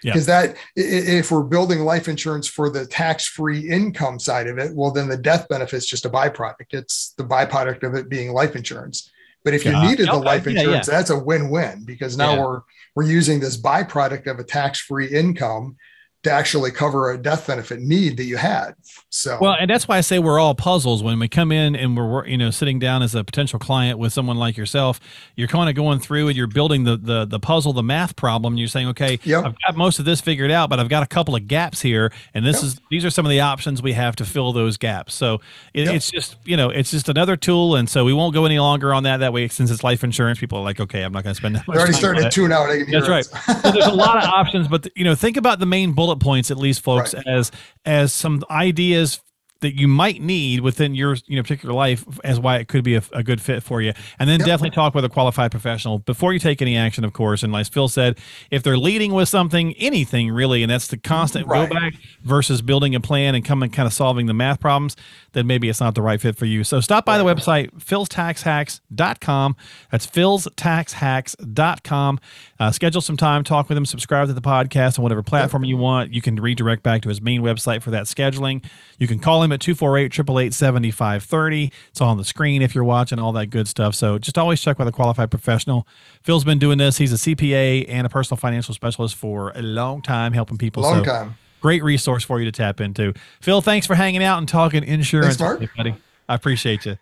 Because 0.00 0.28
yeah. 0.28 0.46
that, 0.46 0.56
if 0.76 1.32
we're 1.32 1.42
building 1.42 1.80
life 1.80 2.06
insurance 2.06 2.46
for 2.46 2.70
the 2.70 2.86
tax 2.86 3.26
free 3.26 3.68
income 3.68 4.20
side 4.20 4.46
of 4.46 4.56
it, 4.56 4.72
well, 4.72 4.92
then 4.92 5.08
the 5.08 5.16
death 5.16 5.48
benefit 5.48 5.78
is 5.78 5.86
just 5.88 6.04
a 6.04 6.10
byproduct. 6.10 6.66
It's 6.70 7.14
the 7.18 7.24
byproduct 7.24 7.82
of 7.82 7.96
it 7.96 8.08
being 8.08 8.32
life 8.32 8.54
insurance. 8.54 9.10
But 9.42 9.54
if 9.54 9.64
you 9.64 9.72
yeah. 9.72 9.88
needed 9.88 10.06
the 10.06 10.14
life 10.14 10.46
insurance, 10.46 10.86
that's 10.86 11.10
a 11.10 11.18
win 11.18 11.50
win 11.50 11.84
because 11.84 12.16
now 12.16 12.40
we're 12.40 12.60
we're 12.94 13.10
using 13.10 13.40
this 13.40 13.60
byproduct 13.60 14.28
of 14.28 14.38
a 14.38 14.44
tax 14.44 14.78
free 14.78 15.08
income 15.08 15.76
to 16.24 16.32
actually 16.32 16.72
cover 16.72 17.10
a 17.12 17.18
death 17.18 17.46
benefit 17.46 17.80
need 17.80 18.16
that 18.16 18.24
you 18.24 18.36
had. 18.36 18.74
So 19.08 19.38
well, 19.40 19.56
and 19.58 19.70
that's 19.70 19.86
why 19.86 19.98
I 19.98 20.00
say 20.00 20.18
we're 20.18 20.38
all 20.38 20.54
puzzles 20.54 21.02
when 21.02 21.18
we 21.18 21.28
come 21.28 21.52
in 21.52 21.76
and 21.76 21.96
we're 21.96 22.26
you 22.26 22.36
know 22.36 22.50
sitting 22.50 22.78
down 22.78 23.02
as 23.02 23.14
a 23.14 23.22
potential 23.22 23.58
client 23.58 23.98
with 23.98 24.12
someone 24.12 24.36
like 24.36 24.56
yourself. 24.56 25.00
You're 25.36 25.48
kind 25.48 25.68
of 25.68 25.76
going 25.76 26.00
through 26.00 26.28
and 26.28 26.36
you're 26.36 26.48
building 26.48 26.84
the 26.84 26.96
the 26.96 27.24
the 27.24 27.38
puzzle, 27.38 27.72
the 27.72 27.82
math 27.82 28.16
problem. 28.16 28.54
And 28.54 28.58
you're 28.58 28.68
saying, 28.68 28.88
okay, 28.88 29.20
yep. 29.22 29.44
I've 29.44 29.54
got 29.66 29.76
most 29.76 29.98
of 29.98 30.04
this 30.04 30.20
figured 30.20 30.50
out, 30.50 30.68
but 30.68 30.80
I've 30.80 30.88
got 30.88 31.02
a 31.02 31.06
couple 31.06 31.36
of 31.36 31.46
gaps 31.46 31.80
here, 31.80 32.12
and 32.34 32.44
this 32.44 32.56
yep. 32.56 32.64
is 32.64 32.80
these 32.90 33.04
are 33.04 33.10
some 33.10 33.24
of 33.24 33.30
the 33.30 33.40
options 33.40 33.80
we 33.80 33.92
have 33.92 34.16
to 34.16 34.24
fill 34.24 34.52
those 34.52 34.76
gaps. 34.76 35.14
So 35.14 35.40
it, 35.72 35.86
yep. 35.86 35.94
it's 35.94 36.10
just 36.10 36.36
you 36.44 36.56
know 36.56 36.68
it's 36.70 36.90
just 36.90 37.08
another 37.08 37.36
tool, 37.36 37.76
and 37.76 37.88
so 37.88 38.04
we 38.04 38.12
won't 38.12 38.34
go 38.34 38.44
any 38.44 38.58
longer 38.58 38.92
on 38.92 39.04
that. 39.04 39.18
That 39.18 39.32
way, 39.32 39.46
since 39.48 39.70
it's 39.70 39.84
life 39.84 40.02
insurance, 40.02 40.40
people 40.40 40.58
are 40.58 40.64
like, 40.64 40.80
okay, 40.80 41.02
I'm 41.02 41.12
not 41.12 41.22
going 41.22 41.34
to 41.34 41.38
spend 41.38 41.54
that 41.54 41.66
much. 41.68 41.74
They're 41.74 41.82
already 41.82 41.96
starting 41.96 42.24
to 42.24 42.30
tune 42.30 42.50
out. 42.50 42.68
That's 42.90 43.08
right. 43.08 43.24
so 43.24 43.70
there's 43.70 43.86
a 43.86 43.94
lot 43.94 44.16
of 44.16 44.24
options, 44.24 44.66
but 44.66 44.88
you 44.96 45.04
know, 45.04 45.14
think 45.14 45.36
about 45.36 45.60
the 45.60 45.66
main 45.66 45.92
bullet 45.92 46.07
points 46.16 46.50
at 46.50 46.56
least, 46.56 46.82
folks, 46.82 47.14
right. 47.14 47.26
as 47.26 47.52
as 47.84 48.12
some 48.12 48.42
ideas 48.50 49.20
that 49.60 49.78
you 49.78 49.86
might 49.88 50.22
need 50.22 50.60
within 50.60 50.94
your 50.94 51.16
you 51.26 51.34
know 51.36 51.42
particular 51.42 51.74
life 51.74 52.06
as 52.22 52.38
why 52.38 52.58
it 52.58 52.68
could 52.68 52.84
be 52.84 52.94
a, 52.94 53.02
a 53.12 53.24
good 53.24 53.40
fit 53.40 53.60
for 53.62 53.80
you 53.82 53.92
and 54.18 54.28
then 54.28 54.40
yep. 54.40 54.46
definitely 54.46 54.74
talk 54.74 54.94
with 54.94 55.04
a 55.04 55.08
qualified 55.08 55.50
professional 55.50 55.98
before 56.00 56.32
you 56.32 56.38
take 56.38 56.62
any 56.62 56.76
action 56.76 57.04
of 57.04 57.12
course 57.12 57.42
and 57.42 57.52
like 57.52 57.66
phil 57.66 57.88
said 57.88 58.16
if 58.50 58.62
they're 58.62 58.78
leading 58.78 59.12
with 59.12 59.28
something 59.28 59.74
anything 59.74 60.30
really 60.30 60.62
and 60.62 60.70
that's 60.70 60.86
the 60.86 60.96
constant 60.96 61.46
right. 61.48 61.68
go 61.68 61.74
back 61.74 61.94
versus 62.22 62.62
building 62.62 62.94
a 62.94 63.00
plan 63.00 63.34
and 63.34 63.44
coming 63.44 63.68
kind 63.70 63.86
of 63.86 63.92
solving 63.92 64.26
the 64.26 64.34
math 64.34 64.60
problems 64.60 64.94
then 65.32 65.46
maybe 65.46 65.68
it's 65.68 65.80
not 65.80 65.94
the 65.94 66.02
right 66.02 66.20
fit 66.20 66.36
for 66.36 66.46
you 66.46 66.62
so 66.62 66.80
stop 66.80 67.04
by 67.04 67.18
the 67.18 67.24
website 67.24 67.70
philstaxhacks.com 67.78 69.56
that's 69.90 70.06
philstaxhacks.com 70.06 72.20
uh, 72.58 72.70
schedule 72.70 73.00
some 73.00 73.16
time 73.16 73.44
talk 73.44 73.68
with 73.68 73.78
him 73.78 73.86
subscribe 73.86 74.26
to 74.26 74.34
the 74.34 74.40
podcast 74.40 74.98
on 74.98 75.02
whatever 75.02 75.22
platform 75.22 75.64
you 75.64 75.76
want 75.76 76.12
you 76.12 76.20
can 76.20 76.36
redirect 76.36 76.82
back 76.82 77.02
to 77.02 77.08
his 77.08 77.20
main 77.20 77.42
website 77.42 77.82
for 77.82 77.90
that 77.90 78.04
scheduling 78.04 78.64
you 78.98 79.06
can 79.06 79.18
call 79.18 79.42
him 79.42 79.52
at 79.52 79.60
248 79.60 80.08
888 80.48 80.54
7530. 80.54 81.72
It's 81.88 82.00
on 82.00 82.16
the 82.16 82.24
screen 82.24 82.62
if 82.62 82.74
you're 82.74 82.84
watching, 82.84 83.18
all 83.18 83.32
that 83.32 83.46
good 83.46 83.68
stuff. 83.68 83.94
So 83.94 84.18
just 84.18 84.38
always 84.38 84.60
check 84.60 84.78
with 84.78 84.88
a 84.88 84.92
qualified 84.92 85.30
professional. 85.30 85.86
Phil's 86.22 86.44
been 86.44 86.58
doing 86.58 86.78
this. 86.78 86.98
He's 86.98 87.12
a 87.12 87.16
CPA 87.16 87.86
and 87.88 88.06
a 88.06 88.10
personal 88.10 88.38
financial 88.38 88.74
specialist 88.74 89.16
for 89.16 89.52
a 89.54 89.62
long 89.62 90.02
time, 90.02 90.32
helping 90.32 90.58
people. 90.58 90.82
Long 90.82 91.04
so 91.04 91.04
time. 91.04 91.36
Great 91.60 91.82
resource 91.82 92.24
for 92.24 92.38
you 92.38 92.44
to 92.44 92.52
tap 92.52 92.80
into. 92.80 93.12
Phil, 93.40 93.60
thanks 93.60 93.86
for 93.86 93.94
hanging 93.94 94.22
out 94.22 94.38
and 94.38 94.48
talking 94.48 94.84
insurance. 94.84 95.36
Thanks, 95.36 95.60
Mark. 95.60 95.76
buddy. 95.76 95.94
I 96.28 96.34
appreciate 96.34 96.86
you. 96.86 96.96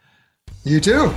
You 0.65 0.81
too. 0.81 1.15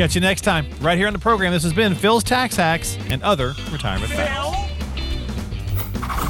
Catch 0.00 0.14
you 0.14 0.22
next 0.22 0.40
time 0.40 0.66
right 0.80 0.96
here 0.96 1.08
on 1.08 1.12
the 1.12 1.18
program. 1.18 1.52
This 1.52 1.62
has 1.62 1.74
been 1.74 1.94
Phil's 1.94 2.24
Tax 2.24 2.56
Hacks 2.56 2.96
and 3.10 3.22
other 3.22 3.52
retirement 3.70 4.10
facts. 4.10 4.72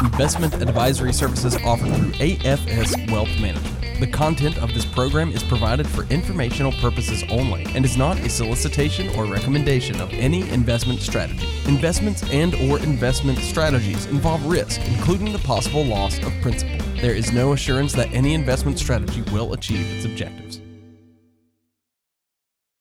Investment 0.02 0.54
advisory 0.54 1.12
services 1.12 1.56
offered 1.58 1.94
through 1.94 2.10
AFS 2.14 3.12
Wealth 3.12 3.28
Management. 3.40 4.00
The 4.00 4.08
content 4.08 4.58
of 4.58 4.74
this 4.74 4.84
program 4.84 5.30
is 5.30 5.44
provided 5.44 5.86
for 5.86 6.02
informational 6.06 6.72
purposes 6.80 7.22
only 7.30 7.64
and 7.76 7.84
is 7.84 7.96
not 7.96 8.18
a 8.18 8.28
solicitation 8.28 9.08
or 9.14 9.24
recommendation 9.26 10.00
of 10.00 10.12
any 10.14 10.50
investment 10.50 10.98
strategy. 10.98 11.46
Investments 11.68 12.28
and 12.32 12.56
or 12.56 12.80
investment 12.80 13.38
strategies 13.38 14.06
involve 14.06 14.44
risk, 14.46 14.84
including 14.88 15.32
the 15.32 15.38
possible 15.38 15.84
loss 15.84 16.18
of 16.24 16.32
principal. 16.42 16.76
There 16.96 17.14
is 17.14 17.32
no 17.32 17.52
assurance 17.52 17.92
that 17.92 18.12
any 18.12 18.34
investment 18.34 18.80
strategy 18.80 19.22
will 19.30 19.52
achieve 19.52 19.88
its 19.94 20.06
objectives. 20.06 20.59